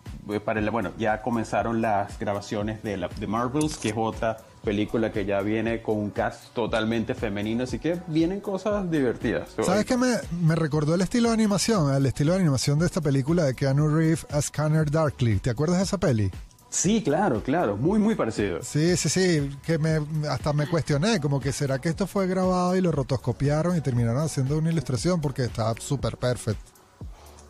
para 0.45 0.61
el, 0.61 0.71
bueno, 0.71 0.93
ya 0.99 1.23
comenzaron 1.23 1.81
las 1.81 2.19
grabaciones 2.19 2.83
de, 2.83 2.97
la, 2.97 3.09
de 3.09 3.27
Marvels, 3.27 3.77
que 3.79 3.88
es 3.88 3.95
otra 3.97 4.37
película 4.62 5.11
que 5.12 5.25
ya 5.25 5.41
viene 5.41 5.81
con 5.81 5.97
un 5.97 6.11
cast 6.11 6.53
totalmente 6.53 7.14
femenino, 7.14 7.64
así 7.64 7.79
que 7.79 7.99
vienen 8.09 8.41
cosas 8.41 8.91
divertidas. 8.91 9.49
¿Sabes 9.64 9.85
qué 9.85 9.97
me, 9.97 10.17
me 10.43 10.55
recordó 10.55 10.95
el 10.95 11.01
estilo 11.01 11.29
de 11.29 11.35
animación? 11.35 11.95
El 11.95 12.07
estilo 12.07 12.33
de 12.33 12.41
animación 12.41 12.79
de 12.79 12.87
esta 12.87 13.01
película 13.01 13.45
de 13.45 13.55
Keanu 13.55 13.88
Reeves 13.88 14.27
a 14.31 14.43
Scanner 14.43 14.91
Darkly. 14.91 15.38
¿Te 15.38 15.51
acuerdas 15.51 15.79
de 15.79 15.85
esa 15.85 15.99
peli? 15.99 16.31
Sí, 16.71 17.03
claro, 17.03 17.43
claro, 17.43 17.77
muy, 17.79 17.99
muy 17.99 18.14
parecido. 18.14 18.62
Sí, 18.62 18.95
sí, 18.97 19.09
sí, 19.09 19.57
que 19.64 19.79
me, 19.79 20.01
hasta 20.29 20.53
me 20.53 20.67
cuestioné, 20.67 21.19
como 21.19 21.41
que 21.41 21.51
será 21.51 21.79
que 21.79 21.88
esto 21.88 22.07
fue 22.07 22.27
grabado 22.27 22.77
y 22.77 22.83
lo 22.83 22.93
rotoscopiaron 22.93 23.77
y 23.77 23.81
terminaron 23.81 24.23
haciendo 24.23 24.59
una 24.59 24.71
ilustración 24.71 25.21
porque 25.21 25.45
está 25.45 25.73
súper 25.79 26.19
perfecto. 26.19 26.78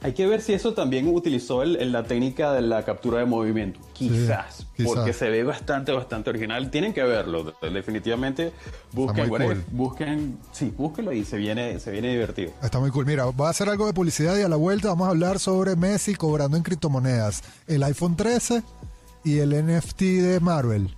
Hay 0.01 0.13
que 0.13 0.27
ver 0.29 0.41
si 0.43 0.53
eso 0.53 0.75
también 0.75 1.13
utilizó 1.13 1.63
el- 1.65 1.75
el- 1.77 1.91
la 1.91 2.05
técnica 2.05 2.53
de 2.53 2.63
la 2.63 2.85
captura 2.85 3.19
de 3.19 3.25
movimiento. 3.25 3.81
Quizás, 3.95 4.65
quizás. 4.77 4.93
porque 4.95 5.13
se 5.13 5.29
ve 5.29 5.43
bastante, 5.43 5.91
bastante 5.91 6.31
original. 6.31 6.71
Tienen 6.71 6.95
que 6.95 7.03
verlo, 7.03 7.53
de- 7.61 7.71
definitivamente. 7.71 8.53
Busquen, 8.93 9.29
cool. 9.29 9.65
Busquen, 9.73 10.39
sí, 10.53 10.73
búsquenlo 10.77 11.13
y 11.13 11.25
se 11.25 11.37
viene, 11.37 11.81
se 11.81 11.91
viene 11.91 12.13
divertido. 12.13 12.53
Está 12.63 12.79
muy 12.79 12.91
cool. 12.93 13.07
Mira, 13.07 13.25
voy 13.25 13.49
a 13.49 13.51
hacer 13.51 13.69
algo 13.69 13.87
de 13.87 13.93
publicidad 13.93 14.37
y 14.39 14.43
a 14.43 14.49
la 14.49 14.55
vuelta 14.57 14.89
vamos 14.89 15.09
a 15.09 15.11
hablar 15.11 15.41
sobre 15.41 15.75
Messi 15.75 16.15
cobrando 16.15 16.57
en 16.57 16.63
criptomonedas, 16.63 17.43
el 17.67 17.83
iPhone 17.83 18.15
13 18.17 18.63
y 19.25 19.39
el 19.39 19.53
NFT 19.53 20.21
de 20.23 20.39
Marvel. 20.39 20.95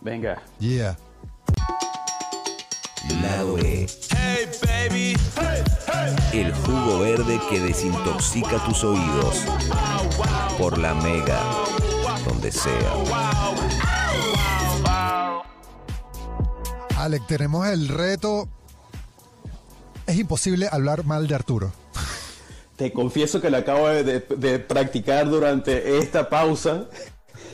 Venga. 0.00 0.42
Yeah. 0.58 0.96
Lado 3.20 3.58
E. 3.58 3.86
Hey, 4.10 4.48
baby. 4.62 5.16
El 6.32 6.52
jugo 6.54 7.00
verde 7.00 7.40
que 7.50 7.60
desintoxica 7.60 8.58
tus 8.64 8.82
oídos. 8.84 9.42
Por 10.58 10.78
la 10.78 10.94
Mega. 10.94 11.38
Donde 12.26 12.50
sea. 12.50 12.92
Alec, 16.96 17.26
tenemos 17.26 17.66
el 17.66 17.88
reto. 17.88 18.48
Es 20.06 20.16
imposible 20.18 20.68
hablar 20.70 21.04
mal 21.04 21.26
de 21.28 21.34
Arturo. 21.34 21.72
Te 22.76 22.92
confieso 22.92 23.40
que 23.40 23.50
lo 23.50 23.58
acabo 23.58 23.88
de, 23.88 24.02
de- 24.04 24.20
de 24.36 24.58
practicar 24.58 25.28
durante 25.28 25.98
esta 25.98 26.28
pausa. 26.28 26.86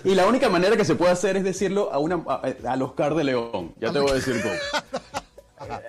Y 0.05 0.15
la 0.15 0.27
única 0.27 0.49
manera 0.49 0.77
que 0.77 0.85
se 0.85 0.95
puede 0.95 1.11
hacer 1.11 1.37
es 1.37 1.45
decirlo 1.45 1.93
a, 1.93 1.99
una, 1.99 2.23
a, 2.29 2.43
al 2.71 2.83
Oscar 2.83 3.15
de 3.15 3.25
León. 3.25 3.75
Ya 3.81 3.93
te 3.93 3.99
voy 3.99 4.13
a 4.13 4.15
decir 4.15 4.41
cómo. 4.43 4.55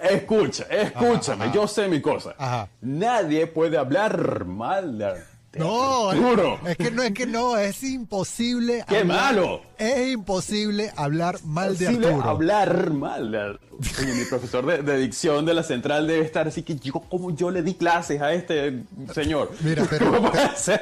Escucha, 0.01 0.63
escúchame, 0.69 1.51
yo 1.53 1.67
sé 1.67 1.88
mi 1.88 2.01
cosa. 2.01 2.36
Ajá. 2.38 2.67
Nadie 2.82 3.47
puede 3.47 3.77
hablar 3.77 4.45
mal 4.45 4.97
de 4.97 5.13
No, 5.58 6.10
Arturo. 6.10 6.60
es 6.65 6.77
que 6.77 6.91
no, 6.91 7.01
es 7.03 7.12
que 7.13 7.25
no, 7.25 7.58
es 7.58 7.82
imposible. 7.84 8.84
¡Qué 8.88 9.03
malo! 9.03 9.62
Es 9.79 10.10
imposible 10.12 10.91
hablar 10.95 11.39
mal 11.43 11.75
de 11.77 11.88
Arturo. 11.88 12.21
hablar 12.23 12.91
mal 12.91 13.32
de 13.32 13.39
Arturo. 13.41 13.69
Oye, 13.99 14.13
mi 14.13 14.25
profesor 14.25 14.65
de, 14.65 14.84
de 14.84 14.97
dicción 14.97 15.45
de 15.45 15.53
la 15.53 15.63
central 15.63 16.05
debe 16.05 16.25
estar 16.25 16.47
así 16.49 16.63
que 16.63 16.75
yo, 16.75 16.91
como 16.93 17.34
yo 17.34 17.49
le 17.49 17.63
di 17.63 17.75
clases 17.75 18.21
a 18.21 18.34
este 18.34 18.84
señor. 19.13 19.51
Mira, 19.62 19.86
pero 19.89 20.12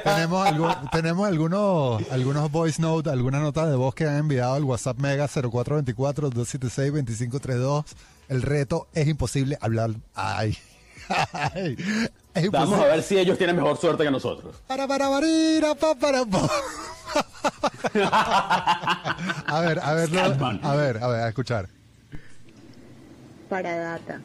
tenemos, 0.04 0.44
algu- 0.46 0.90
tenemos 0.90 1.28
algunos, 1.28 2.02
algunos 2.10 2.50
voice 2.50 2.82
notes, 2.82 3.12
algunas 3.12 3.40
notas 3.40 3.70
de 3.70 3.76
voz 3.76 3.94
que 3.94 4.04
han 4.06 4.16
enviado 4.16 4.54
al 4.54 4.64
WhatsApp 4.64 4.98
Mega 4.98 5.28
0424-276-2532. 5.28 7.84
El 8.28 8.42
reto 8.42 8.88
es 8.92 9.08
imposible 9.08 9.58
hablar. 9.60 9.90
Ay. 10.14 10.56
Ay. 11.32 11.76
Es 12.34 12.44
imposible. 12.44 12.50
Vamos 12.50 12.80
a 12.80 12.84
ver 12.84 13.02
si 13.02 13.18
ellos 13.18 13.38
tienen 13.38 13.56
mejor 13.56 13.78
suerte 13.78 14.04
que 14.04 14.10
nosotros. 14.10 14.56
Para, 14.66 14.86
para, 14.86 15.08
para, 15.08 16.24
pa. 16.26 16.48
A 19.46 19.60
ver, 19.60 19.80
a 19.80 19.94
ver, 19.94 20.10
a 20.62 20.74
ver, 20.74 21.02
a 21.02 21.08
ver, 21.08 21.20
a 21.20 21.28
escuchar. 21.28 21.68
Para 23.48 23.76
data, 23.76 24.20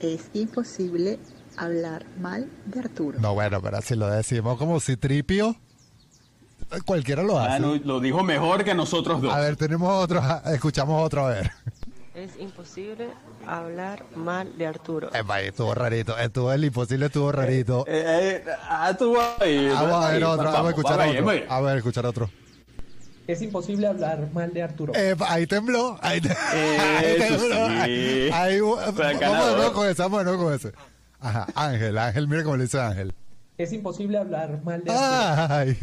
es 0.00 0.28
imposible 0.34 1.18
hablar 1.56 2.04
mal 2.20 2.50
de 2.66 2.80
Arturo. 2.80 3.18
No, 3.20 3.34
bueno, 3.34 3.60
pero 3.62 3.80
si 3.80 3.94
lo 3.94 4.06
decimos 4.08 4.58
como 4.58 4.80
citripio, 4.80 5.56
cualquiera 6.84 7.22
lo 7.22 7.38
hace. 7.38 7.54
Ah, 7.54 7.58
no, 7.58 7.76
lo 7.76 8.00
dijo 8.00 8.22
mejor 8.22 8.64
que 8.64 8.74
nosotros 8.74 9.22
dos. 9.22 9.32
A 9.32 9.40
ver, 9.40 9.56
tenemos 9.56 9.90
otro, 9.90 10.22
escuchamos 10.46 11.02
otro, 11.04 11.26
a 11.26 11.30
ver. 11.30 11.50
Es 12.20 12.36
imposible 12.38 13.08
hablar 13.46 14.04
mal 14.14 14.58
de 14.58 14.66
Arturo. 14.66 15.08
Epa, 15.14 15.40
estuvo 15.40 15.74
rarito, 15.74 16.18
estuvo 16.18 16.52
el 16.52 16.62
imposible, 16.66 17.06
estuvo 17.06 17.32
rarito. 17.32 17.86
Eh, 17.88 18.42
eh, 18.46 18.50
ah, 18.68 18.94
tú 18.98 19.16
ahí. 19.40 19.68
Vamos 19.70 20.04
a 20.04 20.08
ver 20.08 20.16
ahí, 20.16 20.22
otro, 20.22 20.44
vamos 20.52 20.66
a 20.66 20.68
escuchar 20.70 20.98
vamos 20.98 21.12
otro. 21.14 21.24
vamos. 21.24 21.42
A 21.48 21.60
ver, 21.62 21.76
escuchar 21.78 22.04
otro. 22.06 22.30
Es 23.26 23.40
imposible 23.40 23.86
hablar 23.86 24.28
mal 24.34 24.52
de 24.52 24.62
Arturo. 24.62 24.92
Ahí 25.28 25.46
tembló, 25.46 25.98
ahí, 26.02 26.20
te- 26.20 26.28
ahí 26.52 27.06
Eso 27.16 27.38
tembló. 27.38 27.56
sí. 27.68 27.72
Ahí, 27.72 28.30
ahí- 28.32 28.60
vamos 28.60 28.96
de 28.96 29.56
nuevo 29.56 29.72
con 29.72 29.88
ese, 29.88 30.02
vamos 30.02 30.18
de 30.18 30.24
nuevo 30.26 30.44
con 30.44 30.52
ese. 30.54 30.72
Ajá, 31.20 31.46
Ángel, 31.54 31.96
Ángel, 31.96 32.28
mira 32.28 32.42
cómo 32.44 32.56
le 32.58 32.64
dice 32.64 32.78
Ángel. 32.80 33.14
Es 33.62 33.72
imposible 33.74 34.16
hablar 34.16 34.62
mal 34.64 34.82
de 34.82 34.90
Arturo. 34.90 35.46
Ay. 35.50 35.76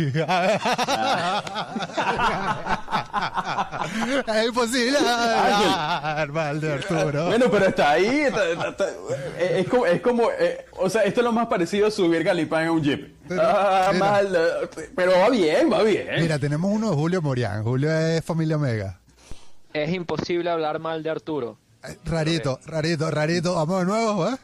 es 4.35 4.45
imposible 4.47 4.97
hablar 4.97 6.31
mal 6.31 6.59
de 6.59 6.73
Arturo. 6.73 7.25
Bueno, 7.27 7.45
pero 7.51 7.65
está 7.67 7.91
ahí. 7.91 8.07
está- 8.21 8.49
está- 8.49 8.69
está- 8.69 8.89
eh, 9.37 9.59
es 9.59 9.67
como, 9.67 9.85
es 9.85 10.01
como 10.01 10.29
eh, 10.39 10.65
o 10.79 10.89
sea, 10.89 11.03
esto 11.03 11.19
es 11.21 11.23
lo 11.23 11.31
más 11.31 11.45
parecido 11.47 11.85
a 11.87 11.91
subir 11.91 12.23
Galipán 12.23 12.63
en 12.63 12.69
un 12.71 12.81
jeep. 12.83 13.15
Pero, 13.27 13.41
Ah, 13.43 13.89
mira. 13.93 14.05
mal, 14.11 14.37
pero 14.95 15.11
va 15.19 15.29
bien, 15.29 15.71
va 15.71 15.83
bien. 15.83 16.07
Mira, 16.19 16.39
tenemos 16.39 16.71
uno 16.73 16.89
de 16.89 16.95
Julio 16.95 17.21
Morián. 17.21 17.63
Julio 17.63 17.91
es 17.91 18.23
familia 18.25 18.55
Omega. 18.55 18.99
Es 19.73 19.91
imposible 19.93 20.49
hablar 20.49 20.79
mal 20.79 21.03
de 21.03 21.11
Arturo. 21.11 21.59
Eh, 21.87 21.95
Rarito, 22.05 22.59
rarito, 22.65 23.11
rarito. 23.11 23.53
Vamos 23.53 23.79
de 23.81 23.85
nuevo, 23.85 24.27
¿eh? 24.29 24.35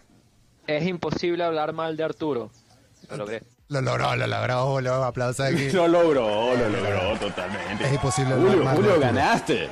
Es 0.68 0.86
imposible 0.86 1.44
hablar 1.44 1.74
mal 1.74 1.98
de 1.98 2.04
Arturo. 2.04 2.52
Lo 3.10 3.18
logré. 3.18 3.44
Lo 3.70 3.82
logró, 3.82 4.16
lo 4.16 4.28
logró, 4.28 4.66
Julio. 4.68 5.04
Aplausos 5.04 5.46
aquí. 5.46 5.70
Lo 5.72 5.88
logró, 5.88 6.56
lo 6.56 6.70
logró 6.70 7.18
totalmente. 7.20 7.86
Es 7.86 7.94
imposible 7.94 8.34
hablar 8.34 8.54
Julio, 8.56 8.72
Julio, 8.76 9.00
ganaste. 9.00 9.70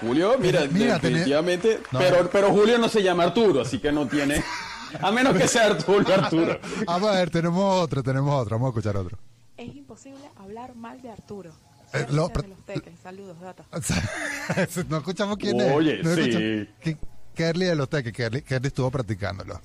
Julio, 0.00 0.36
mira, 0.38 0.64
Mira, 0.70 0.94
definitivamente. 0.98 1.80
No. 1.90 1.98
pero, 1.98 2.30
pero 2.30 2.50
Julio 2.50 2.78
no 2.78 2.88
se 2.88 3.02
llama 3.02 3.24
Arturo, 3.24 3.62
así 3.62 3.78
que 3.78 3.90
no 3.90 4.06
tiene. 4.06 4.42
A 5.02 5.10
menos 5.10 5.36
que 5.36 5.46
sea 5.48 5.66
Arturo, 5.66 6.14
Arturo. 6.14 6.58
Vamos 6.86 7.10
a 7.10 7.12
ver, 7.16 7.30
tenemos 7.30 7.82
otro, 7.82 8.02
tenemos 8.02 8.34
otro. 8.40 8.56
Vamos 8.56 8.68
a 8.68 8.70
escuchar 8.78 8.96
otro. 8.96 9.18
Es 9.56 9.74
imposible 9.74 10.20
hablar 10.36 10.74
mal 10.76 11.02
de 11.02 11.10
Arturo. 11.10 11.50
Eh, 11.92 12.06
lo- 12.10 12.28
de 12.28 12.48
los 12.48 12.64
teques. 12.64 12.94
Saludos, 13.02 13.38
data. 13.40 13.64
no 14.88 14.96
escuchamos 14.98 15.36
quién 15.36 15.60
es. 15.60 15.72
Oye, 15.72 16.00
No 16.02 16.14
sí. 16.14 16.96
Kerly 17.34 17.66
de 17.66 17.74
los 17.76 17.88
Teques. 17.88 18.12
Kerly, 18.12 18.42
Kerly 18.42 18.68
estuvo 18.68 18.90
practicándolo. 18.90 19.60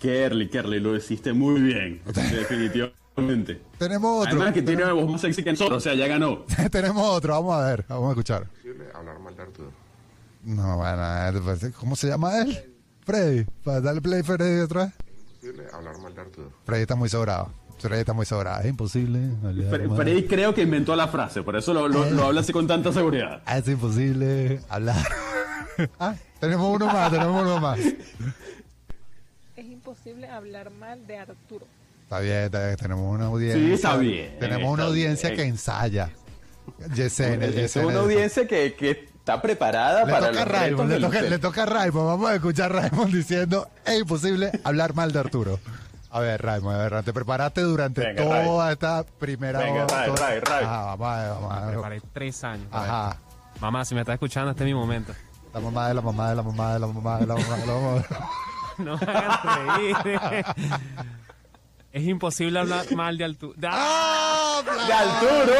Kerly, 0.00 0.48
Kerly, 0.48 0.80
lo 0.80 0.96
hiciste 0.96 1.32
muy 1.32 1.60
bien. 1.60 2.02
Definitivamente. 2.06 3.60
Tenemos 3.78 4.20
otro. 4.26 4.36
Además 4.36 4.52
que 4.52 4.62
tiene 4.62 4.84
una 4.84 4.92
voz 4.92 5.10
más 5.10 5.20
sexy 5.22 5.42
que 5.42 5.50
nosotros, 5.50 5.78
o 5.78 5.80
sea, 5.80 5.94
ya 5.94 6.06
ganó. 6.06 6.44
tenemos 6.70 7.02
otro. 7.08 7.32
Vamos 7.34 7.54
a 7.56 7.66
ver, 7.66 7.84
vamos 7.88 8.08
a 8.08 8.10
escuchar. 8.10 8.46
hablar 8.94 9.18
mal 9.20 9.34
de 9.36 9.42
Arturo. 9.42 9.70
No, 10.44 10.76
bueno, 10.76 11.40
pues, 11.44 11.72
¿cómo 11.78 11.96
se 11.96 12.08
llama 12.08 12.38
él? 12.42 12.72
Freddy. 13.04 13.44
Para 13.64 13.80
darle 13.80 14.00
play 14.00 14.22
Freddy 14.22 14.60
otra 14.60 14.84
vez. 14.86 14.92
Imposible 15.42 15.64
hablar 15.72 15.98
mal 15.98 16.14
de 16.14 16.20
Arturo. 16.20 16.52
Freddy 16.64 16.82
está 16.82 16.94
muy 16.94 17.08
sobrado. 17.08 17.52
Freddy 17.78 18.00
está 18.00 18.12
muy 18.12 18.26
sobrado. 18.26 18.60
Es 18.62 18.66
imposible. 18.68 19.18
hablar 19.44 19.66
Fre- 19.80 19.88
mal. 19.88 19.96
Freddy 19.96 20.26
creo 20.26 20.54
que 20.54 20.62
inventó 20.62 20.94
la 20.94 21.08
frase, 21.08 21.42
por 21.42 21.56
eso 21.56 21.72
lo, 21.74 21.88
lo, 21.88 22.08
lo 22.10 22.24
habla 22.26 22.40
así 22.40 22.52
con 22.52 22.66
tanta 22.66 22.92
seguridad. 22.92 23.42
Ah, 23.46 23.58
Es 23.58 23.66
imposible 23.68 24.60
hablar. 24.68 25.04
ah, 26.00 26.14
tenemos 26.40 26.74
uno 26.74 26.86
más, 26.86 27.10
tenemos 27.10 27.42
uno 27.42 27.60
más. 27.60 27.78
Es 29.86 29.90
imposible 29.90 30.28
hablar 30.28 30.70
mal 30.72 31.06
de 31.06 31.16
Arturo. 31.16 31.64
Está 32.02 32.18
bien, 32.18 32.36
está 32.46 32.64
bien, 32.64 32.76
tenemos 32.76 33.14
una 33.14 33.26
audiencia. 33.26 33.66
Sí, 33.66 33.72
está 33.72 33.96
bien, 33.96 34.36
Tenemos 34.40 34.72
una 34.72 34.82
está 34.82 34.88
audiencia 34.88 35.28
bien. 35.30 35.40
que 35.40 35.46
ensaya. 35.48 36.10
Yesenia, 36.92 37.46
es 37.46 37.54
Yesenia. 37.54 37.88
una 37.88 38.00
audiencia 38.00 38.48
que, 38.48 38.74
que 38.74 38.90
está 38.90 39.40
preparada 39.40 40.04
Le 40.04 40.12
para 40.12 40.26
toca 40.30 40.42
a 40.42 40.44
los 40.44 40.52
Raymond, 40.54 40.90
le 40.90 40.98
toca, 41.00 41.22
le 41.22 41.38
toca 41.38 41.62
a 41.62 41.66
Raymond. 41.66 42.06
Vamos 42.08 42.30
a 42.30 42.34
escuchar 42.34 42.72
a 42.76 42.80
Raymond 42.80 43.14
diciendo, 43.14 43.68
es 43.84 44.00
imposible 44.00 44.50
hablar 44.64 44.92
mal 44.94 45.12
de 45.12 45.20
Arturo. 45.20 45.60
A 46.10 46.18
ver, 46.18 46.42
Raymond, 46.42 46.80
a 46.80 46.88
ver, 46.88 47.04
te 47.04 47.12
preparaste 47.12 47.60
durante 47.60 48.00
Venga, 48.00 48.24
toda 48.24 48.72
esta 48.72 49.04
primera 49.04 49.60
Venga, 49.60 49.84
hora. 49.84 50.06
Ray, 50.06 50.10
Ray, 50.16 50.40
Ray. 50.40 50.64
Ajá, 50.64 50.96
vamos 50.96 51.06
a 51.08 51.20
ver, 51.22 51.30
vamos 51.30 51.52
a 51.52 51.60
Me 51.60 51.72
preparé 51.72 52.02
tres 52.12 52.42
años. 52.42 52.66
Ajá. 52.72 53.18
Mamá, 53.60 53.84
si 53.84 53.94
me 53.94 54.00
estás 54.00 54.14
escuchando, 54.14 54.50
este 54.50 54.64
es 54.64 54.66
mi 54.66 54.74
momento. 54.74 55.12
La 55.54 55.60
mamá 55.60 55.86
de 55.88 55.94
la 55.94 56.00
mamá 56.02 56.30
de 56.30 56.34
la 56.36 56.42
mamá 56.42 56.72
de 56.74 56.80
la 56.80 56.86
mamá 56.88 57.18
de 57.20 57.26
la 57.26 57.34
mamá 57.36 57.56
de 57.56 57.66
la 57.66 57.72
mamá. 57.72 58.04
No 58.84 58.96
me 58.98 59.06
hagan 59.06 59.76
reír. 59.76 59.96
Es 61.92 62.04
imposible 62.06 62.58
hablar 62.58 62.92
mal 62.94 63.16
de 63.16 63.24
Arturo. 63.24 63.54
¡Ah! 63.66 64.60
¡De 64.86 64.92
Arturo! 64.92 65.54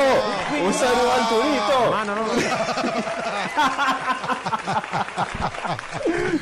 ¡Un 0.67 0.75
saludo 0.75 1.11
a 1.11 1.15
Arturito! 1.17 1.91
Mano, 1.91 2.15
no, 2.15 2.23
no. 2.27 2.33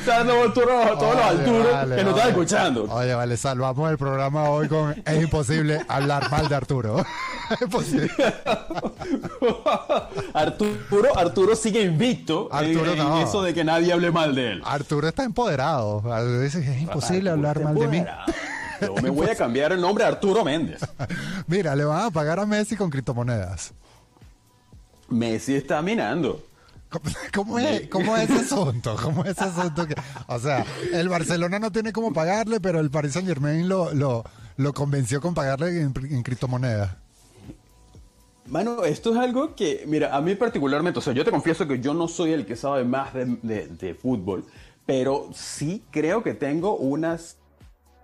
Dando 0.06 0.42
Arturo 0.42 0.82
a 0.82 0.98
todos 0.98 1.14
los 1.16 1.24
Oye, 1.26 1.38
Arturos 1.40 1.72
vale, 1.72 1.96
que 1.96 2.04
nos 2.04 2.10
están 2.14 2.22
oye. 2.22 2.30
escuchando. 2.30 2.84
Oye, 2.90 3.14
vale, 3.14 3.36
salvamos 3.36 3.90
el 3.90 3.98
programa 3.98 4.48
hoy 4.50 4.68
con 4.68 4.94
Es 5.04 5.22
imposible 5.22 5.80
hablar 5.88 6.30
mal 6.30 6.48
de 6.48 6.54
Arturo. 6.54 6.98
es 7.50 7.62
imposible. 7.62 8.10
Arturo, 10.34 11.16
Arturo 11.18 11.56
sigue 11.56 11.82
invicto 11.82 12.48
en- 12.52 12.56
Arturo 12.56 12.92
en, 12.92 12.98
no. 12.98 13.20
eso 13.22 13.42
de 13.42 13.54
que 13.54 13.64
nadie 13.64 13.92
hable 13.92 14.10
mal 14.10 14.34
de 14.34 14.52
él. 14.52 14.62
Arturo 14.64 15.08
está 15.08 15.24
empoderado. 15.24 15.98
Arturo 16.12 16.40
dice 16.40 16.62
que 16.62 16.70
es 16.70 16.82
imposible 16.82 17.30
hablar 17.30 17.62
mal 17.62 17.74
de 17.74 17.88
mí. 17.88 18.04
Yo 18.80 18.94
me 19.02 19.10
voy 19.10 19.28
a 19.28 19.36
cambiar 19.36 19.72
el 19.72 19.80
nombre 19.80 20.04
a 20.04 20.08
Arturo 20.08 20.44
Méndez. 20.44 20.80
Mira, 21.46 21.74
le 21.74 21.84
van 21.84 22.06
a 22.06 22.10
pagar 22.10 22.38
a 22.40 22.46
Messi 22.46 22.76
con 22.76 22.90
criptomonedas. 22.90 23.72
Messi 25.08 25.54
está 25.54 25.82
minando. 25.82 26.42
¿Cómo, 27.34 27.58
es, 27.58 27.88
cómo 27.88 28.16
es 28.16 28.30
ese 28.30 28.40
asunto? 28.54 28.96
¿Cómo 29.02 29.24
es 29.24 29.30
ese 29.32 29.44
asunto? 29.44 29.86
que- 29.86 29.96
o 30.28 30.38
sea, 30.38 30.64
el 30.92 31.08
Barcelona 31.08 31.58
no 31.58 31.72
tiene 31.72 31.92
cómo 31.92 32.12
pagarle, 32.12 32.60
pero 32.60 32.78
el 32.80 32.90
Paris 32.90 33.14
Saint 33.14 33.26
Germain 33.28 33.68
lo, 33.68 33.92
lo, 33.92 34.24
lo 34.56 34.72
convenció 34.72 35.20
con 35.20 35.34
pagarle 35.34 35.80
en, 35.80 35.92
en 36.10 36.22
criptomonedas. 36.22 36.96
Mano, 38.46 38.84
esto 38.84 39.10
es 39.12 39.16
algo 39.18 39.54
que, 39.56 39.84
mira, 39.86 40.14
a 40.14 40.20
mí 40.20 40.34
particularmente, 40.34 40.98
o 40.98 41.02
sea, 41.02 41.14
yo 41.14 41.24
te 41.24 41.30
confieso 41.30 41.66
que 41.66 41.80
yo 41.80 41.94
no 41.94 42.06
soy 42.08 42.32
el 42.32 42.44
que 42.44 42.56
sabe 42.56 42.84
más 42.84 43.14
de, 43.14 43.24
de- 43.42 43.66
de 43.68 43.94
fútbol, 43.94 44.44
pero 44.86 45.30
sí 45.34 45.82
creo 45.90 46.22
que 46.22 46.34
tengo 46.34 46.76
una 46.76 47.18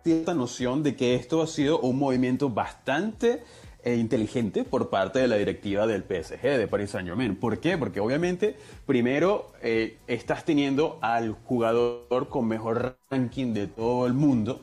cierta 0.03 0.33
noción 0.33 0.83
de 0.83 0.97
que 0.97 1.15
esto 1.15 1.43
ha 1.43 1.47
sido 1.47 1.79
un 1.81 1.99
movimiento 1.99 2.49
bastante 2.49 3.45
eh, 3.85 3.97
inteligente 3.97 4.65
por 4.65 4.91
parte 4.91 5.21
de 5.21 5.29
la 5.29 5.37
directiva 5.37 5.87
del 5.87 6.03
PSG, 6.03 6.43
de 6.43 6.69
Paris 6.69 6.91
Saint 6.91 7.09
Germain. 7.09 7.37
¿Por 7.37 7.61
qué? 7.61 7.79
Porque 7.79 8.01
obviamente, 8.01 8.57
primero, 8.87 9.53
eh, 9.63 9.97
estás 10.07 10.45
teniendo 10.45 10.99
al 11.01 11.33
jugador 11.33 12.29
con 12.29 12.47
mejor 12.47 12.99
ranking 13.11 13.55
de 13.55 13.69
todo 13.69 14.07
el 14.07 14.13
mundo. 14.13 14.61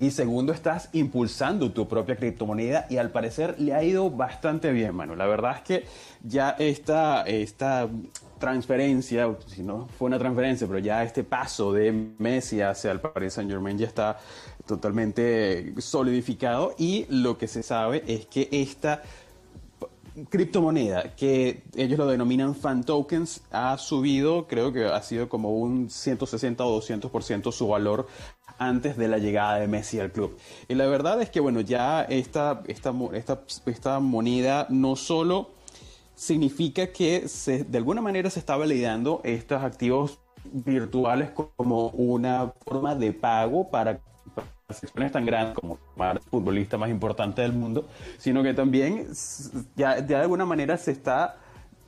Y 0.00 0.12
segundo, 0.12 0.52
estás 0.52 0.88
impulsando 0.92 1.72
tu 1.72 1.86
propia 1.86 2.16
criptomoneda 2.16 2.86
y 2.88 2.96
al 2.96 3.10
parecer 3.10 3.56
le 3.58 3.74
ha 3.74 3.82
ido 3.82 4.08
bastante 4.08 4.72
bien, 4.72 4.94
mano. 4.94 5.14
La 5.14 5.26
verdad 5.26 5.56
es 5.56 5.62
que 5.62 5.84
ya 6.22 6.56
esta, 6.58 7.22
esta 7.24 7.86
transferencia, 8.38 9.36
si 9.46 9.62
no 9.62 9.88
fue 9.98 10.06
una 10.06 10.18
transferencia, 10.18 10.66
pero 10.66 10.78
ya 10.78 11.02
este 11.02 11.22
paso 11.22 11.72
de 11.72 11.92
Messi 12.18 12.62
hacia 12.62 12.92
el 12.92 13.00
Paris 13.00 13.34
Saint 13.34 13.50
Germain 13.50 13.76
ya 13.76 13.86
está 13.86 14.16
totalmente 14.70 15.74
solidificado 15.78 16.74
y 16.78 17.06
lo 17.10 17.36
que 17.36 17.46
se 17.46 17.62
sabe 17.62 18.02
es 18.06 18.26
que 18.26 18.48
esta 18.50 19.02
criptomoneda 20.28 21.14
que 21.14 21.62
ellos 21.76 21.98
lo 21.98 22.06
denominan 22.06 22.54
fan 22.54 22.84
tokens 22.84 23.42
ha 23.50 23.76
subido, 23.78 24.46
creo 24.46 24.72
que 24.72 24.86
ha 24.86 25.02
sido 25.02 25.28
como 25.28 25.52
un 25.52 25.90
160 25.90 26.64
o 26.64 26.80
200% 26.80 27.52
su 27.52 27.68
valor 27.68 28.06
antes 28.58 28.96
de 28.96 29.08
la 29.08 29.18
llegada 29.18 29.58
de 29.58 29.68
Messi 29.68 30.00
al 30.00 30.12
club. 30.12 30.36
Y 30.68 30.74
la 30.74 30.86
verdad 30.86 31.20
es 31.22 31.30
que, 31.30 31.40
bueno, 31.40 31.60
ya 31.60 32.02
esta, 32.02 32.62
esta, 32.66 32.92
esta, 33.14 33.42
esta 33.66 34.00
moneda 34.00 34.66
no 34.68 34.96
solo 34.96 35.50
significa 36.14 36.88
que 36.88 37.26
de 37.46 37.78
alguna 37.78 38.02
manera 38.02 38.28
se 38.28 38.40
está 38.40 38.56
validando 38.56 39.22
estos 39.24 39.62
activos 39.62 40.18
virtuales 40.44 41.30
como 41.30 41.88
una 41.88 42.52
forma 42.64 42.94
de 42.94 43.12
pago 43.12 43.70
para 43.70 44.00
secciones 44.76 45.12
tan 45.12 45.26
grandes 45.26 45.54
como 45.54 45.78
el 46.12 46.20
futbolista 46.20 46.78
más 46.78 46.90
importante 46.90 47.42
del 47.42 47.52
mundo, 47.52 47.88
sino 48.18 48.42
que 48.42 48.54
también 48.54 49.08
ya 49.76 50.00
de 50.00 50.16
alguna 50.16 50.44
manera 50.44 50.76
se 50.76 50.92
está 50.92 51.36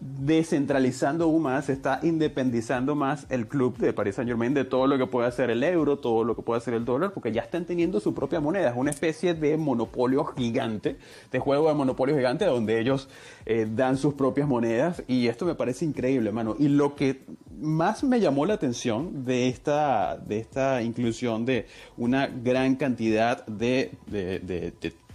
descentralizando 0.03 1.25
aún 1.25 1.43
más, 1.43 1.69
está 1.69 2.01
independizando 2.03 2.95
más 2.95 3.27
el 3.31 3.47
club 3.47 3.77
de 3.79 3.93
Paris 3.93 4.17
Saint 4.17 4.29
Germain 4.29 4.55
de 4.55 4.65
todo 4.65 4.87
lo 4.87 4.99
que 4.99 5.07
puede 5.07 5.29
hacer 5.29 5.51
el 5.51 5.63
euro, 5.63 5.99
todo 5.99 6.25
lo 6.25 6.35
que 6.35 6.43
puede 6.43 6.59
hacer 6.59 6.75
el 6.75 6.85
dólar, 6.85 7.13
porque 7.13 7.33
ya 7.33 7.43
están 7.43 7.65
teniendo 7.65 8.01
su 8.01 8.15
propia 8.15 8.41
moneda. 8.41 8.71
Es 8.71 8.77
una 8.77 8.91
especie 8.91 9.35
de 9.35 9.57
monopolio 9.57 10.25
gigante, 10.25 10.97
de 11.31 11.39
juego 11.39 11.69
de 11.69 11.75
monopolio 11.75 12.17
gigante, 12.17 12.45
donde 12.45 12.81
ellos 12.81 13.09
eh, 13.47 13.69
dan 13.75 13.97
sus 13.97 14.15
propias 14.15 14.49
monedas 14.49 15.03
y 15.07 15.29
esto 15.29 15.45
me 15.45 15.55
parece 15.55 15.85
increíble, 15.85 16.29
hermano. 16.29 16.57
Y 16.59 16.69
lo 16.69 16.95
que 16.97 17.23
más 17.61 18.03
me 18.03 18.19
llamó 18.21 18.45
la 18.47 18.55
atención 18.55 19.25
de 19.25 19.49
esta, 19.49 20.17
de 20.17 20.39
esta 20.39 20.83
inclusión 20.83 21.45
de 21.47 21.67
una 21.97 22.27
gran 22.27 22.75
cantidad 22.77 23.47
de- 23.47 23.93
de- 24.07 24.73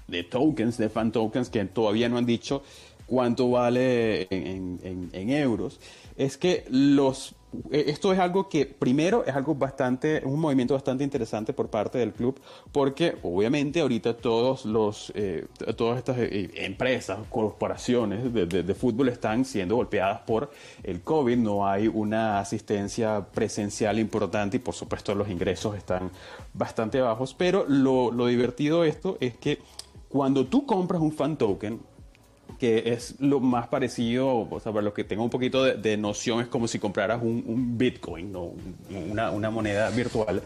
de 0.07 0.23
tokens, 0.23 0.77
de 0.77 0.87
fan 0.87 1.11
tokens, 1.11 1.49
que 1.49 1.65
todavía 1.65 2.07
no 2.07 2.17
han 2.17 2.25
dicho 2.25 2.63
cuánto 3.07 3.49
vale 3.49 4.27
en, 4.29 5.29
euros, 5.31 5.79
es 6.17 6.37
que 6.37 6.65
los 6.69 7.33
eh, 7.71 7.85
esto 7.87 8.11
es 8.11 8.19
algo 8.19 8.49
que 8.49 8.65
primero 8.65 9.23
es 9.25 9.33
algo 9.33 9.55
bastante, 9.55 10.21
un 10.25 10.37
movimiento 10.39 10.73
bastante 10.73 11.05
interesante 11.05 11.53
por 11.53 11.69
parte 11.69 11.97
del 11.97 12.11
club, 12.11 12.37
porque 12.73 13.15
obviamente 13.23 13.79
ahorita 13.79 14.17
todos 14.17 14.65
los, 14.65 15.13
eh, 15.15 15.45
todas 15.77 15.97
estas 15.97 16.17
eh, 16.19 16.51
empresas, 16.55 17.19
corporaciones 17.29 18.33
de, 18.33 18.45
de- 18.45 18.63
de 18.63 18.75
fútbol 18.75 19.07
están 19.07 19.45
siendo 19.45 19.77
golpeadas 19.77 20.19
por 20.27 20.51
el 20.83 21.01
COVID, 21.01 21.37
no 21.37 21.65
hay 21.65 21.87
una 21.87 22.39
asistencia 22.39 23.25
presencial 23.33 23.97
importante 23.97 24.57
y 24.57 24.59
por 24.59 24.75
supuesto 24.75 25.15
los 25.15 25.29
ingresos 25.29 25.77
están 25.77 26.11
bastante 26.53 26.99
bajos, 26.99 27.33
pero 27.33 27.65
lo, 27.67 28.11
lo 28.11 28.27
divertido 28.27 28.81
de 28.81 28.89
esto 28.89 29.17
es 29.21 29.37
que 29.37 29.59
cuando 30.09 30.45
tú 30.47 30.65
compras 30.65 31.01
un 31.01 31.13
fan 31.13 31.37
token, 31.37 31.79
que 32.59 32.93
es 32.93 33.15
lo 33.19 33.39
más 33.39 33.67
parecido, 33.67 34.47
o 34.49 34.59
sea, 34.59 34.71
para 34.71 34.83
los 34.83 34.93
que 34.93 35.03
tengan 35.03 35.25
un 35.25 35.29
poquito 35.29 35.63
de, 35.63 35.75
de 35.75 35.97
noción, 35.97 36.41
es 36.41 36.47
como 36.47 36.67
si 36.67 36.79
compraras 36.79 37.21
un, 37.21 37.43
un 37.47 37.77
Bitcoin, 37.77 38.31
¿no? 38.31 38.43
Un- 38.43 38.75
una, 39.11 39.31
una 39.31 39.49
moneda 39.49 39.89
virtual, 39.89 40.41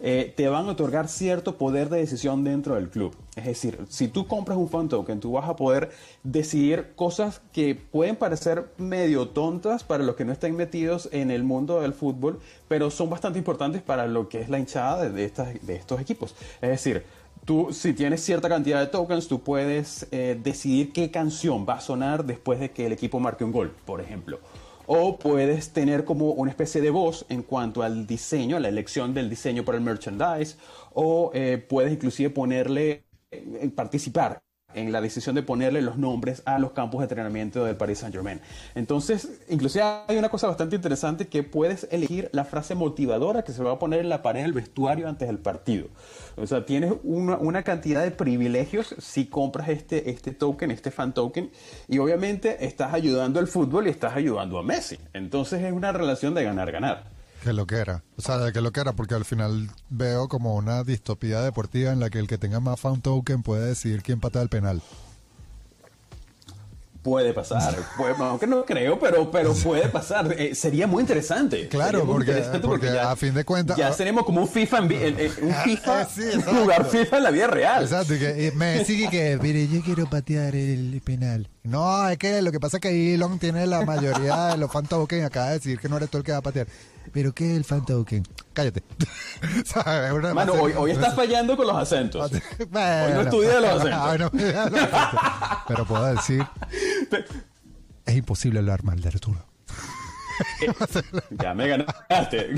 eh, 0.00 0.32
te 0.36 0.48
van 0.48 0.66
a 0.66 0.70
otorgar 0.70 1.08
cierto 1.08 1.56
poder 1.56 1.88
de 1.88 1.98
decisión 1.98 2.44
dentro 2.44 2.76
del 2.76 2.88
club. 2.88 3.16
Es 3.34 3.44
decir, 3.46 3.78
si 3.88 4.06
tú 4.06 4.28
compras 4.28 4.56
un 4.56 4.68
fan 4.68 4.88
token, 4.88 5.18
tú 5.18 5.32
vas 5.32 5.48
a 5.48 5.56
poder 5.56 5.90
decidir 6.22 6.92
cosas 6.94 7.40
que 7.52 7.74
pueden 7.74 8.14
parecer 8.14 8.66
medio 8.78 9.28
tontas 9.28 9.82
para 9.82 10.04
los 10.04 10.14
que 10.14 10.24
no 10.24 10.32
estén 10.32 10.54
metidos 10.54 11.08
en 11.10 11.32
el 11.32 11.42
mundo 11.42 11.80
del 11.80 11.94
fútbol, 11.94 12.38
pero 12.68 12.90
son 12.90 13.10
bastante 13.10 13.40
importantes 13.40 13.82
para 13.82 14.06
lo 14.06 14.28
que 14.28 14.40
es 14.40 14.48
la 14.48 14.60
hinchada 14.60 15.02
de, 15.02 15.10
de 15.10 15.24
estas, 15.24 15.66
de 15.66 15.74
estos 15.74 16.00
equipos. 16.00 16.36
Es 16.60 16.68
decir, 16.70 17.02
Tú, 17.48 17.68
si 17.72 17.94
tienes 17.94 18.22
cierta 18.22 18.46
cantidad 18.46 18.78
de 18.78 18.88
tokens, 18.88 19.26
tú 19.26 19.42
puedes 19.42 20.06
eh, 20.10 20.38
decidir 20.38 20.92
qué 20.92 21.10
canción 21.10 21.64
va 21.66 21.76
a 21.76 21.80
sonar 21.80 22.26
después 22.26 22.60
de 22.60 22.72
que 22.72 22.84
el 22.84 22.92
equipo 22.92 23.20
marque 23.20 23.42
un 23.42 23.52
gol, 23.52 23.74
por 23.86 24.02
ejemplo. 24.02 24.38
O 24.86 25.18
puedes 25.18 25.72
tener 25.72 26.04
como 26.04 26.32
una 26.32 26.50
especie 26.50 26.82
de 26.82 26.90
voz 26.90 27.24
en 27.30 27.42
cuanto 27.42 27.82
al 27.82 28.06
diseño, 28.06 28.58
a 28.58 28.60
la 28.60 28.68
elección 28.68 29.14
del 29.14 29.30
diseño 29.30 29.64
para 29.64 29.78
el 29.78 29.84
merchandise. 29.84 30.58
O 30.92 31.30
eh, 31.32 31.56
puedes 31.56 31.90
inclusive 31.90 32.28
ponerle, 32.28 33.06
eh, 33.30 33.70
participar 33.74 34.42
en 34.74 34.92
la 34.92 35.00
decisión 35.00 35.34
de 35.34 35.42
ponerle 35.42 35.80
los 35.80 35.96
nombres 35.96 36.42
a 36.44 36.58
los 36.58 36.72
campos 36.72 37.00
de 37.00 37.04
entrenamiento 37.04 37.64
del 37.64 37.76
Paris 37.76 38.00
Saint 38.00 38.14
Germain. 38.14 38.40
Entonces, 38.74 39.40
inclusive 39.48 39.82
hay 40.06 40.18
una 40.18 40.28
cosa 40.28 40.46
bastante 40.46 40.76
interesante 40.76 41.28
que 41.28 41.42
puedes 41.42 41.88
elegir 41.90 42.28
la 42.32 42.44
frase 42.44 42.74
motivadora 42.74 43.44
que 43.44 43.52
se 43.52 43.62
va 43.62 43.72
a 43.72 43.78
poner 43.78 44.00
en 44.00 44.10
la 44.10 44.20
pared 44.20 44.42
del 44.42 44.52
vestuario 44.52 45.08
antes 45.08 45.26
del 45.26 45.38
partido. 45.38 45.88
O 46.36 46.46
sea, 46.46 46.66
tienes 46.66 46.92
una, 47.02 47.38
una 47.38 47.62
cantidad 47.62 48.02
de 48.02 48.10
privilegios 48.10 48.94
si 48.98 49.26
compras 49.26 49.70
este, 49.70 50.10
este 50.10 50.32
token, 50.32 50.70
este 50.70 50.90
fan 50.90 51.14
token, 51.14 51.50
y 51.88 51.98
obviamente 51.98 52.66
estás 52.66 52.92
ayudando 52.92 53.40
al 53.40 53.48
fútbol 53.48 53.86
y 53.86 53.90
estás 53.90 54.16
ayudando 54.16 54.58
a 54.58 54.62
Messi. 54.62 54.98
Entonces 55.14 55.62
es 55.62 55.72
una 55.72 55.92
relación 55.92 56.34
de 56.34 56.44
ganar-ganar. 56.44 57.17
Que 57.44 57.52
lo 57.52 57.66
que 57.66 57.76
era. 57.76 58.02
O 58.16 58.22
sea, 58.22 58.38
de 58.38 58.52
que 58.52 58.60
lo 58.60 58.72
que 58.72 58.80
era, 58.80 58.92
porque 58.94 59.14
al 59.14 59.24
final 59.24 59.70
veo 59.90 60.28
como 60.28 60.54
una 60.56 60.82
distopía 60.84 61.40
deportiva 61.40 61.92
en 61.92 62.00
la 62.00 62.10
que 62.10 62.18
el 62.18 62.26
que 62.26 62.36
tenga 62.38 62.60
más 62.60 62.80
fan 62.80 63.00
token 63.00 63.42
puede 63.42 63.66
decidir 63.66 64.02
quién 64.02 64.18
patea 64.20 64.42
el 64.42 64.48
penal. 64.48 64.82
Puede 67.00 67.32
pasar, 67.32 67.74
aunque 68.18 68.46
no 68.46 68.64
creo, 68.66 68.98
pero, 68.98 69.30
pero 69.30 69.54
puede 69.54 69.88
pasar. 69.88 70.34
Eh, 70.36 70.54
sería 70.54 70.86
muy 70.86 71.00
interesante. 71.00 71.68
Claro, 71.68 72.04
muy 72.04 72.14
porque- 72.16 72.32
interesante 72.32 72.66
porque 72.66 72.88
a 72.98 73.14
fin 73.16 73.32
de 73.34 73.44
cuentas- 73.44 73.78
Ya 73.78 73.88
ah, 73.88 73.92
seremos 73.92 74.24
como 74.24 74.42
un 74.42 74.48
FIFA, 74.48 74.78
en 74.78 74.88
vi- 74.88 74.96
en- 74.96 75.18
en- 75.18 75.32
un 75.44 75.54
FIFA, 75.64 76.04
Sí, 76.06 76.22
exacto. 76.24 76.54
jugar 76.56 76.84
FIFA 76.86 77.16
en 77.18 77.22
la 77.22 77.30
vida 77.30 77.46
real. 77.46 77.82
Exacto, 77.84 78.14
y 78.14 78.18
que 78.18 78.46
y 78.52 78.56
me 78.56 78.84
sigue 78.84 79.08
que, 79.08 79.38
mire, 79.40 79.68
yo 79.68 79.80
quiero 79.82 80.10
patear 80.10 80.54
el 80.56 81.00
penal. 81.02 81.48
No, 81.68 82.08
es 82.08 82.16
que 82.18 82.40
lo 82.40 82.50
que 82.50 82.58
pasa 82.60 82.78
es 82.78 82.80
que 82.80 83.14
Elon 83.14 83.38
tiene 83.38 83.66
la 83.66 83.84
mayoría 83.84 84.46
de 84.48 84.56
los 84.56 84.72
fan 84.72 84.86
y 85.18 85.20
acaba 85.20 85.48
de 85.48 85.52
decir 85.54 85.78
que 85.78 85.88
no 85.88 85.96
eres 85.98 86.08
tú 86.10 86.18
el 86.18 86.24
que 86.24 86.32
va 86.32 86.38
a 86.38 86.42
patear. 86.42 86.66
¿Pero 87.12 87.32
qué 87.32 87.50
es 87.52 87.56
el 87.58 87.64
fan 87.64 87.84
token? 87.84 88.22
Cállate. 88.52 88.82
Mano, 90.34 90.52
hoy, 90.54 90.72
hoy 90.76 90.90
estás 90.92 91.14
fallando 91.14 91.56
con 91.56 91.66
los 91.66 91.76
acentos. 91.76 92.30
Bueno, 92.70 93.06
Hoy 93.06 93.12
no 93.12 93.20
estudia 93.22 93.60
los 93.60 93.70
acentos. 93.80 94.00
hoy 94.10 94.18
no 94.18 94.26
estudia 94.26 94.64
los 94.70 94.80
acentos. 94.80 95.20
Pero 95.68 95.84
puedo 95.86 96.04
decir, 96.14 96.46
es 98.06 98.16
imposible 98.16 98.58
hablar 98.60 98.82
mal 98.84 99.00
de 99.00 99.08
Arturo. 99.08 99.44
Ya 101.30 101.52
me 101.54 101.66
ganaste. 101.68 102.54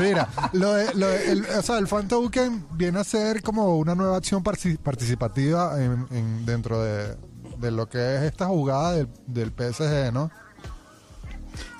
Mira, 0.00 0.28
lo 0.52 0.74
de- 0.74 0.94
lo 0.94 1.08
de- 1.08 1.32
el, 1.32 1.46
o 1.46 1.62
sea, 1.62 1.78
el 1.78 1.88
fan 1.88 2.06
token 2.06 2.66
viene 2.72 3.00
a 3.00 3.04
ser 3.04 3.42
como 3.42 3.78
una 3.78 3.94
nueva 3.94 4.16
acción 4.18 4.42
participativa 4.42 5.82
en, 5.82 6.06
en- 6.10 6.44
dentro 6.46 6.82
de, 6.82 7.16
de 7.62 7.70
lo 7.70 7.88
que 7.88 8.16
es 8.16 8.22
esta 8.22 8.46
jugada 8.46 8.92
del, 8.92 9.08
del 9.26 9.50
PSG, 9.50 10.12
¿no? 10.12 10.30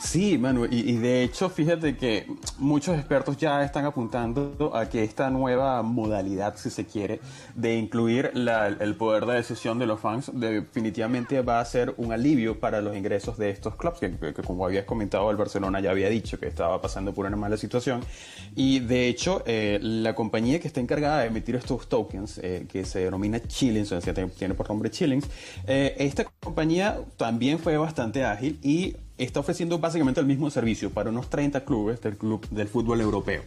Sí, 0.02 0.36
Manu, 0.36 0.66
y, 0.68 0.96
de 0.96 1.22
hecho, 1.22 1.48
fíjate 1.48 1.96
que 1.96 2.26
muchos 2.58 2.98
expertos 2.98 3.36
ya 3.36 3.64
están 3.64 3.84
apuntando 3.84 4.72
a 4.74 4.88
que 4.88 5.04
esta 5.04 5.30
nueva 5.30 5.80
modalidad, 5.82 6.56
si 6.56 6.70
se 6.70 6.84
quiere, 6.84 7.20
de 7.54 7.76
incluir 7.76 8.32
el 8.34 8.96
poder 8.96 9.26
de 9.26 9.34
decisión 9.34 9.78
de 9.78 9.86
los 9.86 10.00
fans, 10.00 10.30
definitivamente 10.34 11.40
va 11.40 11.60
a 11.60 11.64
ser 11.64 11.94
un 11.98 12.12
alivio 12.12 12.58
para 12.58 12.80
los 12.80 12.96
ingresos 12.96 13.38
de 13.38 13.50
estos 13.50 13.76
clubs, 13.76 14.00
que, 14.00 14.34
como 14.44 14.66
habías 14.66 14.84
comentado, 14.84 15.30
el 15.30 15.36
Barcelona 15.36 15.80
ya 15.80 15.92
había 15.92 16.08
dicho 16.08 16.38
que 16.38 16.48
estaba 16.48 16.82
pasando 16.82 17.14
por 17.14 17.24
una 17.24 17.36
mala 17.36 17.56
situación. 17.56 18.00
Y 18.56 18.80
de 18.80 19.08
hecho, 19.08 19.44
eh, 19.46 19.78
la 19.80 20.14
compañía 20.16 20.58
que 20.58 20.66
está 20.66 20.80
encargada 20.80 21.20
de 21.20 21.28
emitir 21.28 21.54
estos 21.54 21.88
tokens, 21.88 22.38
eh, 22.42 22.66
que 22.68 22.84
se 22.84 23.04
denomina 23.04 23.40
Chillings, 23.40 23.92
o 23.92 24.00
sea, 24.00 24.12
tiene 24.12 24.54
por 24.54 24.68
nombre 24.68 24.90
Chillings, 24.90 25.26
eh, 25.66 25.94
esta 25.98 26.24
compañía 26.42 27.00
también 27.16 27.59
fue 27.59 27.76
bastante 27.78 28.24
ágil 28.24 28.59
y 28.62 28.96
está 29.16 29.40
ofreciendo 29.40 29.78
básicamente 29.78 30.20
el 30.20 30.26
mismo 30.26 30.50
servicio 30.50 30.90
para 30.90 31.11
unos 31.11 31.31
30 31.31 31.64
clubes 31.64 32.00
del 32.00 32.16
club 32.16 32.46
del 32.50 32.68
fútbol 32.68 33.00
europeo. 33.00 33.42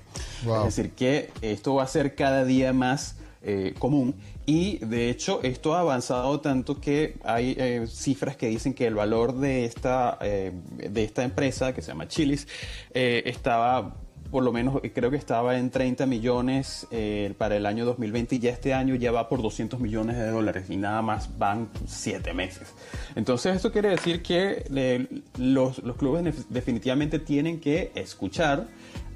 Wow. 0.46 0.68
Es 0.68 0.76
decir, 0.76 0.92
que 0.92 1.30
esto 1.42 1.76
va 1.76 1.84
a 1.84 1.88
ser 1.88 2.16
cada 2.16 2.46
día 2.46 2.72
más 2.72 3.18
eh, 3.42 3.76
común 3.78 4.16
y 4.46 4.78
de 4.78 5.10
hecho 5.10 5.42
esto 5.44 5.76
ha 5.76 5.82
avanzado 5.82 6.40
tanto 6.40 6.80
que 6.80 7.18
hay 7.24 7.56
eh, 7.60 7.86
cifras 7.88 8.38
que 8.38 8.48
dicen 8.48 8.74
que 8.74 8.88
el 8.88 8.96
valor 8.96 9.34
de 9.34 9.66
esta, 9.66 10.18
eh, 10.22 10.54
de 10.78 11.04
esta 11.04 11.24
empresa 11.24 11.74
que 11.74 11.82
se 11.82 11.90
llama 11.90 12.08
Chilis 12.08 12.48
estaba 12.94 13.98
por 14.36 14.44
lo 14.44 14.52
menos 14.52 14.82
eh, 14.84 14.92
creo 14.92 15.10
que 15.12 15.16
estaba 15.16 15.58
en 15.58 15.70
30 15.70 16.06
millones 16.08 16.88
eh, 16.92 17.34
para 17.38 17.56
el 17.56 17.66
año 17.66 17.86
2020 17.86 18.36
y 18.36 18.40
ya 18.40 18.52
este 18.52 18.74
año 18.74 18.94
ya 18.96 19.14
va 19.14 19.30
por 19.30 19.42
200 19.42 19.80
millones 19.80 20.18
de 20.18 20.30
dólares 20.30 20.70
y 20.70 20.76
nada 20.76 21.02
más 21.02 21.38
van 21.38 21.70
7 21.88 22.34
meses. 22.34 22.74
Entonces 23.16 23.56
esto 23.56 23.72
quiere 23.72 23.88
decir 23.88 24.22
que 24.22 25.24
los, 25.38 25.80
los 25.84 25.96
clubes 25.96 26.50
definitivamente 26.50 27.20
tienen 27.20 27.62
que 27.62 27.94
escuchar 27.96 28.68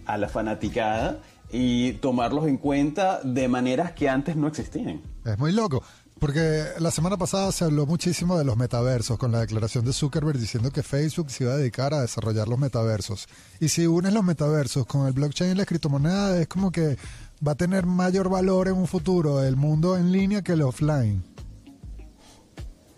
a 0.05 0.17
la 0.17 0.29
fanaticada 0.29 1.19
y 1.51 1.93
tomarlos 1.93 2.47
en 2.47 2.55
cuenta 2.55 3.19
de 3.21 3.49
maneras 3.49 3.91
que 3.91 4.07
antes 4.07 4.37
no 4.37 4.47
existían. 4.47 5.01
Es 5.25 5.37
muy 5.37 5.51
loco. 5.51 5.83
Porque 6.19 6.65
la 6.79 6.91
semana 6.91 7.15
pasada 7.17 7.51
se 7.51 7.63
habló 7.63 7.85
muchísimo 7.85 8.37
de 8.37 8.43
los 8.43 8.57
metaversos, 8.57 9.17
con 9.17 9.31
la 9.31 9.39
declaración 9.39 9.85
de 9.85 9.93
Zuckerberg 9.93 10.37
diciendo 10.37 10.69
que 10.71 10.83
Facebook 10.83 11.31
se 11.31 11.45
iba 11.45 11.53
a 11.53 11.57
dedicar 11.57 11.93
a 11.93 12.01
desarrollar 12.01 12.47
los 12.47 12.59
metaversos. 12.59 13.27
Y 13.59 13.69
si 13.69 13.87
unes 13.87 14.11
los 14.13 14.23
metaversos 14.25 14.85
con 14.85 15.07
el 15.07 15.13
blockchain 15.13 15.51
y 15.51 15.55
la 15.55 15.65
criptomoneda, 15.65 16.39
es 16.41 16.47
como 16.47 16.71
que 16.71 16.97
va 17.45 17.53
a 17.53 17.55
tener 17.55 17.85
mayor 17.85 18.29
valor 18.29 18.67
en 18.67 18.73
un 18.75 18.87
futuro 18.87 19.41
el 19.43 19.55
mundo 19.55 19.97
en 19.97 20.11
línea 20.11 20.41
que 20.41 20.51
el 20.53 20.61
offline. 20.61 21.23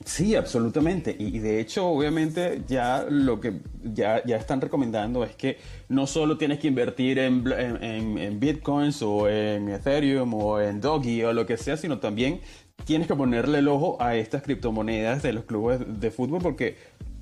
Sí, 0.04 0.36
absolutamente. 0.36 1.16
Y, 1.18 1.38
de 1.38 1.60
hecho, 1.60 1.86
obviamente, 1.86 2.64
ya 2.68 3.06
lo 3.08 3.40
que 3.40 3.62
ya, 3.84 4.26
ya 4.26 4.36
están 4.38 4.60
recomendando 4.60 5.24
es 5.24 5.36
que 5.36 5.60
no 5.90 6.08
solo 6.08 6.40
tienes 6.40 6.58
que 6.58 6.68
invertir 6.68 7.20
en, 7.20 7.46
en- 7.52 8.18
en 8.18 8.40
bitcoins 8.40 9.04
o 9.04 9.30
en 9.30 9.70
Ethereum 9.70 10.34
o 10.34 10.60
en 10.60 10.82
Doggy 10.82 11.24
o 11.24 11.34
lo 11.34 11.46
que 11.46 11.56
sea, 11.56 11.78
sino 11.78 12.00
también 12.00 12.42
tienes 12.86 13.08
que 13.08 13.16
ponerle 13.16 13.60
el 13.60 13.68
ojo 13.68 13.98
a 14.02 14.16
estas 14.16 14.44
criptomonedas 14.44 15.22
de 15.24 15.34
los 15.34 15.46
clubes 15.46 15.80
de 16.00 16.12
fútbol 16.12 16.42
porque 16.42 16.78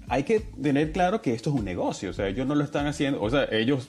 hay 0.07 0.23
que 0.23 0.39
tener 0.39 0.91
claro 0.91 1.21
que 1.21 1.33
esto 1.33 1.51
es 1.51 1.55
un 1.55 1.65
negocio. 1.65 2.09
O 2.09 2.13
sea, 2.13 2.27
ellos 2.27 2.47
no 2.47 2.55
lo 2.55 2.63
están 2.63 2.87
haciendo, 2.87 3.21
o 3.21 3.29
sea, 3.29 3.47
ellos 3.51 3.87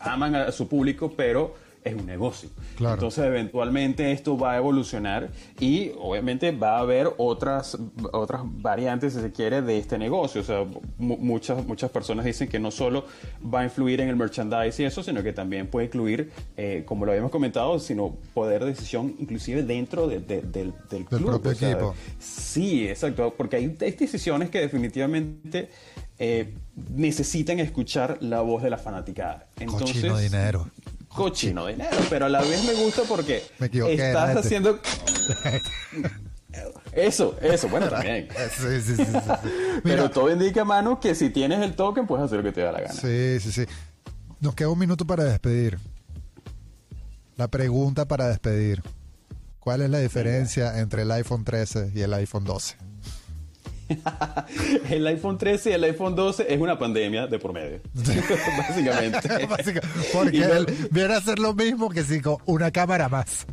aman 0.00 0.34
a 0.34 0.52
su 0.52 0.68
público, 0.68 1.12
pero 1.16 1.54
es 1.82 1.94
un 1.94 2.04
negocio. 2.06 2.48
Claro. 2.76 2.94
Entonces, 2.94 3.24
eventualmente 3.24 4.12
esto 4.12 4.36
va 4.36 4.52
a 4.52 4.56
evolucionar 4.58 5.30
y 5.58 5.92
obviamente 5.98 6.50
va 6.52 6.76
a 6.76 6.80
haber 6.80 7.08
otras, 7.16 7.76
otras 8.12 8.42
variantes, 8.44 9.14
si 9.14 9.20
se 9.20 9.32
quiere, 9.32 9.62
de 9.62 9.78
este 9.78 9.96
negocio. 9.98 10.40
O 10.42 10.44
sea, 10.44 10.64
mu- 10.98 11.16
muchas, 11.16 11.66
muchas 11.66 11.90
personas 11.90 12.24
dicen 12.24 12.48
que 12.48 12.58
no 12.58 12.70
solo 12.70 13.06
va 13.42 13.60
a 13.60 13.64
influir 13.64 14.00
en 14.00 14.08
el 14.08 14.16
merchandise 14.16 14.82
y 14.82 14.84
eso, 14.86 15.02
sino 15.02 15.22
que 15.22 15.32
también 15.32 15.66
puede 15.68 15.86
incluir, 15.86 16.30
eh, 16.56 16.82
como 16.86 17.04
lo 17.06 17.12
habíamos 17.12 17.30
comentado, 17.32 17.78
sino 17.78 18.16
poder 18.34 18.62
de 18.64 18.70
decisión 18.70 19.14
inclusive 19.18 19.62
dentro 19.62 20.06
de- 20.06 20.20
de- 20.20 20.42
del, 20.42 20.72
del 20.90 21.04
club. 21.06 21.24
propio 21.26 21.50
O 21.50 21.54
sea, 21.54 21.70
equipo. 21.70 21.94
Sí, 22.18 22.88
exacto, 22.88 23.32
porque 23.36 23.56
hay, 23.56 23.76
hay 23.80 23.92
decisiones 23.92 24.50
que 24.50 24.60
definitivamente 24.60 25.68
eh, 26.18 26.52
necesitan 26.94 27.58
escuchar 27.60 28.18
la 28.20 28.42
voz 28.42 28.62
de 28.62 28.68
la 28.70 28.76
fanaticada. 28.76 29.46
Entonces, 29.58 29.96
Cochino 30.02 30.18
dinero. 30.18 30.68
Cochino 31.14 31.66
dinero, 31.66 31.96
pero 32.08 32.26
a 32.26 32.28
la 32.28 32.40
vez 32.40 32.64
me 32.64 32.74
gusta 32.74 33.02
porque 33.02 33.44
Me 33.58 33.66
equivoqué, 33.66 33.94
estás 33.94 34.36
haciendo 34.36 34.80
eso, 36.92 37.36
eso, 37.40 37.68
bueno 37.68 37.88
también. 37.88 38.28
Sí, 38.50 38.80
sí, 38.80 38.96
sí, 38.96 39.04
sí, 39.04 39.04
sí. 39.04 39.10
Pero 39.84 40.02
Mira, 40.02 40.10
todo 40.10 40.32
indica, 40.32 40.64
mano, 40.64 40.98
que 40.98 41.14
si 41.14 41.30
tienes 41.30 41.60
el 41.60 41.74
token 41.74 42.06
puedes 42.06 42.24
hacer 42.24 42.38
lo 42.38 42.44
que 42.44 42.52
te 42.52 42.60
da 42.62 42.72
la 42.72 42.80
gana. 42.80 42.92
sí, 42.92 43.38
sí, 43.40 43.52
sí. 43.52 43.64
Nos 44.40 44.54
queda 44.54 44.68
un 44.70 44.78
minuto 44.78 45.06
para 45.06 45.24
despedir. 45.24 45.78
La 47.36 47.48
pregunta 47.48 48.06
para 48.06 48.28
despedir. 48.28 48.82
¿Cuál 49.60 49.82
es 49.82 49.90
la 49.90 49.98
diferencia 49.98 50.80
entre 50.80 51.02
el 51.02 51.10
iPhone 51.12 51.44
13 51.44 51.92
y 51.94 52.00
el 52.00 52.12
iPhone 52.14 52.44
12? 52.44 52.76
El 54.90 55.06
iPhone 55.06 55.38
13 55.38 55.70
y 55.70 55.72
el 55.74 55.84
iPhone 55.84 56.14
12 56.14 56.52
es 56.52 56.60
una 56.60 56.78
pandemia 56.78 57.26
de 57.26 57.38
por 57.38 57.52
medio. 57.52 57.80
Básicamente. 58.58 59.46
Básica- 59.46 59.80
Porque 60.12 60.36
Y 60.36 60.40
no- 60.40 60.52
él 60.52 60.66
viene 60.90 61.14
a 61.14 61.20
ser 61.20 61.38
lo 61.38 61.54
mismo 61.54 61.88
que 61.90 62.02
si 62.04 62.20
con 62.20 62.36
una 62.46 62.70
cámara 62.70 63.08
más. 63.08 63.46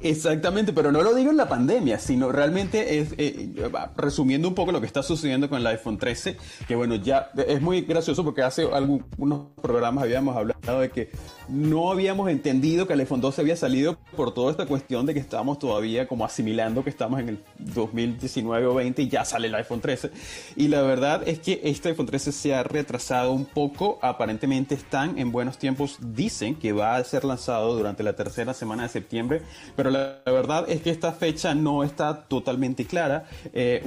Exactamente, 0.00 0.74
pero 0.74 0.92
no 0.92 1.00
lo 1.02 1.14
digo 1.14 1.30
en 1.30 1.38
la 1.38 1.48
pandemia, 1.48 1.98
sino 1.98 2.30
realmente 2.30 2.98
es, 2.98 3.14
eh, 3.16 3.54
resumiendo 3.96 4.46
un 4.48 4.54
poco 4.54 4.70
lo 4.70 4.78
que 4.80 4.86
está 4.86 5.02
sucediendo 5.02 5.48
con 5.48 5.58
el 5.60 5.66
iPhone 5.66 5.96
13, 5.96 6.36
que 6.68 6.76
bueno, 6.76 6.96
ya 6.96 7.30
es 7.46 7.62
muy 7.62 7.80
gracioso 7.82 8.22
porque 8.22 8.42
hace 8.42 8.68
algunos 8.70 9.46
programas 9.62 10.04
habíamos 10.04 10.36
hablado 10.36 10.80
de 10.80 10.90
que 10.90 11.10
no 11.48 11.90
habíamos 11.90 12.30
entendido 12.30 12.86
que 12.86 12.94
el 12.94 13.00
iPhone 13.00 13.20
12 13.20 13.40
había 13.40 13.56
salido 13.56 13.96
por 14.16 14.32
toda 14.32 14.50
esta 14.50 14.66
cuestión 14.66 15.06
de 15.06 15.14
que 15.14 15.20
estábamos 15.20 15.58
todavía 15.58 16.06
como 16.06 16.24
asimilando 16.24 16.84
que 16.84 16.90
estamos 16.90 17.20
en 17.20 17.28
el 17.30 17.38
2019 17.58 18.66
o 18.66 18.74
20 18.74 19.02
y 19.02 19.08
ya 19.08 19.24
sale 19.24 19.48
el 19.48 19.54
iPhone 19.54 19.80
13. 19.80 20.10
Y 20.56 20.68
la 20.68 20.82
verdad 20.82 21.22
es 21.26 21.38
que 21.40 21.60
este 21.64 21.90
iPhone 21.90 22.06
13 22.06 22.32
se 22.32 22.54
ha 22.54 22.62
retrasado 22.62 23.32
un 23.32 23.44
poco, 23.44 23.98
aparentemente 24.02 24.74
están 24.74 25.18
en 25.18 25.32
buenos 25.32 25.58
tiempos, 25.58 25.98
dicen 26.00 26.54
que 26.54 26.72
va 26.72 26.96
a 26.96 27.04
ser 27.04 27.24
lanzado 27.24 27.76
durante 27.76 28.02
la 28.02 28.14
tercera 28.14 28.54
semana 28.54 28.84
de 28.84 28.88
septiembre, 28.88 29.42
pero 29.76 29.90
la, 29.90 30.20
verdad 30.26 30.64
es 30.68 30.80
que 30.80 30.90
esta 30.90 31.12
fecha 31.12 31.54
no 31.54 31.84
está 31.84 32.24
totalmente 32.24 32.84
clara. 32.86 33.26
Eh, 33.52 33.82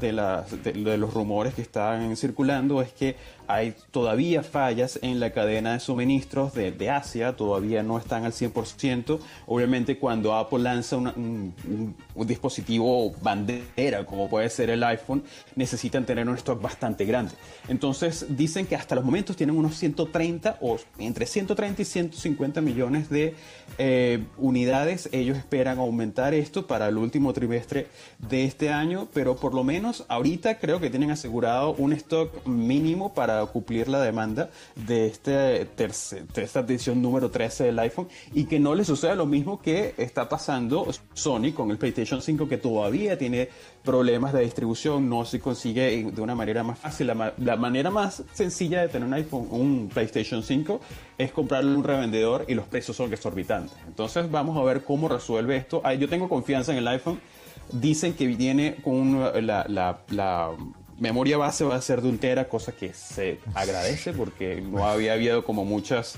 de 0.00 0.98
los 0.98 1.14
rumores 1.14 1.54
que 1.54 1.62
están 1.62 2.16
circulando 2.16 2.80
es 2.82 2.92
que 2.92 3.16
hay 3.52 3.74
todavía 3.90 4.42
fallas 4.42 4.98
en 5.02 5.20
la 5.20 5.32
cadena 5.32 5.72
de 5.74 5.80
suministros 5.80 6.54
de, 6.54 6.90
Asia, 6.90 7.36
todavía 7.36 7.82
no 7.82 7.98
están 7.98 8.24
al 8.24 8.32
100%. 8.32 9.18
Obviamente 9.46 9.98
cuando 9.98 10.34
Apple 10.34 10.60
lanza 10.60 10.96
un, 10.96 11.06
un- 11.08 11.94
un 12.14 12.26
dispositivo 12.26 13.12
bandera, 13.22 14.04
como 14.06 14.28
puede 14.28 14.48
ser 14.50 14.70
el 14.70 14.82
iPhone, 14.84 15.22
necesitan 15.56 16.04
tener 16.04 16.28
un 16.28 16.36
stock 16.36 16.60
bastante 16.60 17.04
grande. 17.04 17.32
Entonces 17.68 18.26
dicen 18.36 18.66
que 18.66 18.76
hasta 18.76 18.94
los 18.94 19.04
momentos 19.04 19.36
tienen 19.36 19.56
unos 19.56 19.76
130 19.76 20.58
o 20.60 20.78
entre 20.98 21.26
130 21.26 21.82
y 21.82 21.84
150 21.84 22.60
millones 22.60 23.08
de 23.10 23.34
eh, 23.78 24.24
unidades. 24.38 25.08
Ellos 25.12 25.38
esperan 25.38 25.78
aumentar 25.78 26.34
esto 26.34 26.66
para 26.66 26.88
el 26.88 26.98
último 26.98 27.32
trimestre 27.32 27.86
de 28.18 28.44
este 28.44 28.70
año, 28.70 29.08
pero 29.14 29.36
por 29.36 29.54
lo 29.54 29.64
menos 29.64 30.04
ahorita 30.08 30.58
creo 30.58 30.80
que 30.80 30.90
tienen 30.90 31.10
asegurado 31.10 31.72
un 31.74 31.92
stock 31.92 32.46
mínimo 32.46 33.14
para 33.14 33.39
cumplir 33.46 33.88
la 33.88 34.00
demanda 34.00 34.50
de, 34.74 35.06
este 35.06 35.66
terce- 35.76 36.24
esta 36.36 36.60
edición 36.60 37.00
número 37.02 37.30
13 37.30 37.64
del 37.64 37.78
iPhone 37.78 38.08
y 38.34 38.44
que 38.44 38.58
no 38.60 38.74
le 38.74 38.84
suceda 38.84 39.14
lo 39.14 39.26
mismo 39.26 39.60
que 39.60 39.94
está 39.98 40.28
pasando 40.28 40.86
Sony 41.14 41.52
con 41.54 41.70
el 41.70 41.78
PlayStation 41.78 42.22
5 42.22 42.48
que 42.48 42.56
todavía 42.58 43.18
tiene 43.18 43.48
problemas 43.84 44.32
de 44.32 44.42
distribución, 44.42 45.08
no 45.08 45.24
se 45.24 45.40
consigue 45.40 46.10
de 46.12 46.20
una 46.20 46.34
manera 46.34 46.62
más 46.62 46.78
fácil. 46.78 47.06
La, 47.08 47.32
la 47.38 47.56
manera 47.56 47.90
más 47.90 48.22
sencilla 48.32 48.82
de 48.82 48.88
tener 48.88 49.06
un 49.08 49.14
iPhone, 49.14 49.48
un 49.50 49.88
PlayStation 49.92 50.42
5 50.42 50.80
es 51.18 51.32
comprarle 51.32 51.74
un 51.74 51.82
revendedor 51.82 52.44
y 52.48 52.54
los 52.54 52.66
precios 52.66 52.96
son 52.96 53.12
exorbitantes. 53.12 53.74
Entonces 53.86 54.30
vamos 54.30 54.56
a 54.58 54.62
ver 54.62 54.84
cómo 54.84 55.08
resuelve 55.08 55.56
esto. 55.56 55.80
Ah, 55.84 55.94
Yo 55.94 56.08
tengo 56.08 56.28
confianza 56.28 56.72
en 56.72 56.78
el 56.78 56.88
iPhone. 56.88 57.20
Dicen 57.72 58.14
que 58.14 58.26
viene 58.26 58.76
con 58.82 59.20
la, 59.46 59.64
la 59.68 60.50
memoria 61.00 61.38
base 61.38 61.64
va 61.64 61.74
a 61.74 61.80
ser 61.80 62.02
de 62.02 62.08
un 62.08 62.18
tera, 62.18 62.48
cosa 62.48 62.72
que 62.72 62.92
se 62.94 63.40
agradece 63.54 64.12
porque 64.12 64.60
no 64.60 64.86
había 64.86 65.14
habido 65.14 65.44
como 65.44 65.64
muchos 65.64 66.16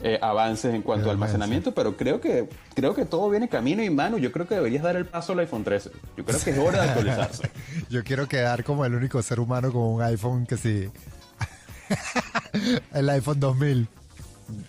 eh, 0.00 0.18
avances 0.20 0.74
en 0.74 0.82
cuanto 0.82 1.08
a 1.08 1.12
almacenamiento, 1.12 1.72
pero 1.72 1.96
creo 1.96 2.20
que 2.20 2.48
creo 2.74 2.94
que 2.94 3.06
todo 3.06 3.30
viene 3.30 3.48
camino 3.48 3.82
y 3.82 3.90
mano. 3.90 4.18
Yo 4.18 4.32
creo 4.32 4.46
que 4.46 4.56
deberías 4.56 4.82
dar 4.82 4.96
el 4.96 5.06
paso 5.06 5.32
al 5.32 5.38
iPhone 5.38 5.64
13. 5.64 5.90
Yo 6.16 6.24
creo 6.24 6.40
que 6.40 6.50
es 6.50 6.58
hora 6.58 6.82
de 6.82 6.88
actualizarse. 6.88 7.50
Yo 7.88 8.04
quiero 8.04 8.28
quedar 8.28 8.64
como 8.64 8.84
el 8.84 8.94
único 8.94 9.22
ser 9.22 9.40
humano 9.40 9.72
con 9.72 9.82
un 9.82 10.02
iPhone 10.02 10.46
que 10.46 10.56
sí. 10.56 10.90
el 12.92 13.08
iPhone 13.08 13.40
2000. 13.40 13.88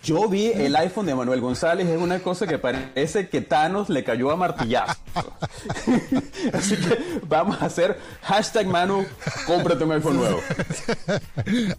Yo 0.02 0.28
vi 0.28 0.46
el 0.46 0.74
iPhone 0.76 1.06
de 1.06 1.14
Manuel 1.14 1.40
González, 1.40 1.86
es 1.86 2.00
una 2.00 2.20
cosa 2.20 2.46
que 2.46 2.58
parece 2.58 3.28
que 3.28 3.40
Thanos 3.42 3.88
le 3.88 4.04
cayó 4.04 4.30
a 4.30 4.36
martillazo. 4.36 4.98
Así 6.52 6.76
que 6.76 7.20
vamos 7.28 7.60
a 7.60 7.66
hacer 7.66 7.98
hashtag 8.22 8.66
Manu, 8.66 9.04
cómprate 9.46 9.84
un 9.84 9.92
iPhone 9.92 10.16
nuevo. 10.16 10.40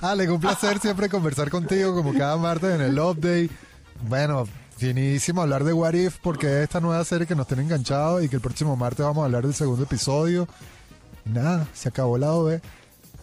Ale, 0.01 0.29
un 0.29 0.39
placer 0.39 0.79
siempre 0.79 1.09
conversar 1.09 1.49
contigo 1.49 1.95
como 1.95 2.13
cada 2.13 2.37
martes 2.37 2.75
en 2.75 2.81
el 2.81 2.99
update. 2.99 3.49
Bueno, 4.07 4.47
finísimo 4.77 5.41
hablar 5.41 5.63
de 5.63 5.73
What 5.73 5.93
If 5.93 6.17
porque 6.21 6.47
es 6.47 6.63
esta 6.63 6.79
nueva 6.79 7.03
serie 7.03 7.25
que 7.25 7.35
nos 7.35 7.47
tiene 7.47 7.63
enganchados 7.63 8.23
y 8.23 8.29
que 8.29 8.35
el 8.35 8.41
próximo 8.41 8.75
martes 8.75 9.05
vamos 9.05 9.23
a 9.23 9.25
hablar 9.25 9.43
del 9.43 9.55
segundo 9.55 9.83
episodio. 9.83 10.47
Nada, 11.25 11.67
se 11.73 11.89
acabó 11.89 12.15
el 12.15 12.21
lado 12.21 12.43
B. 12.45 12.61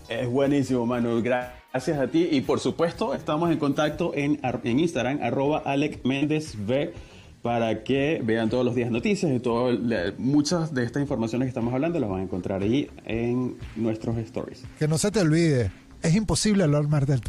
Es 0.09 0.29
buenísimo, 0.29 0.85
Manu. 0.85 1.22
Gracias 1.22 1.63
a 1.75 2.07
ti. 2.07 2.29
Y 2.31 2.41
por 2.43 2.61
supuesto, 2.61 3.14
estamos 3.14 3.51
en 3.51 3.59
contacto 3.59 4.12
en, 4.14 4.39
en 4.43 4.79
Instagram, 4.79 5.18
arroba 5.20 5.59
Alec 5.59 6.05
Méndez 6.05 6.55
V, 6.55 6.95
para 7.43 7.83
que 7.83 8.20
vean 8.25 8.49
todos 8.49 8.64
los 8.64 8.77
días 8.77 8.91
noticias 8.93 9.33
y 9.33 9.41
todo, 9.41 9.77
muchas 10.16 10.72
de 10.72 10.85
estas 10.85 11.03
informaciones 11.03 11.47
que 11.47 11.51
estamos 11.51 11.75
hablando 11.75 11.99
las 11.99 12.09
van 12.09 12.20
a 12.20 12.22
encontrar 12.22 12.62
ahí 12.62 12.89
en 13.05 13.57
nuestros 13.75 14.16
stories. 14.18 14.62
Que 14.79 14.87
no 14.87 14.99
se 14.99 15.11
te 15.11 15.20
olvide, 15.20 15.72
es 16.01 16.14
imposible 16.14 16.62
hablar 16.62 16.87
más 16.89 17.07
del... 17.07 17.20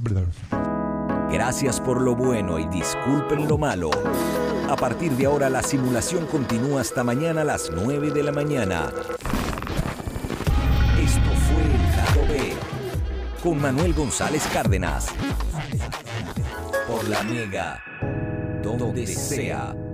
Gracias 1.31 1.81
por 1.81 1.99
lo 2.01 2.15
bueno 2.15 2.59
y 2.59 2.67
disculpen 2.67 3.47
lo 3.47 3.57
malo. 3.57 3.89
A 4.69 4.75
partir 4.75 5.11
de 5.13 5.25
ahora 5.25 5.49
la 5.49 5.63
simulación 5.63 6.27
continúa 6.27 6.81
hasta 6.81 7.03
mañana 7.03 7.41
a 7.41 7.45
las 7.45 7.71
9 7.73 8.11
de 8.11 8.23
la 8.23 8.31
mañana. 8.31 8.91
Con 13.45 13.61
Manuel 13.61 13.93
González 13.93 14.41
Cárdenas. 14.51 15.05
Por 16.87 17.07
la 17.07 17.21
Mega, 17.21 17.79
donde 18.63 19.05
sea. 19.05 19.84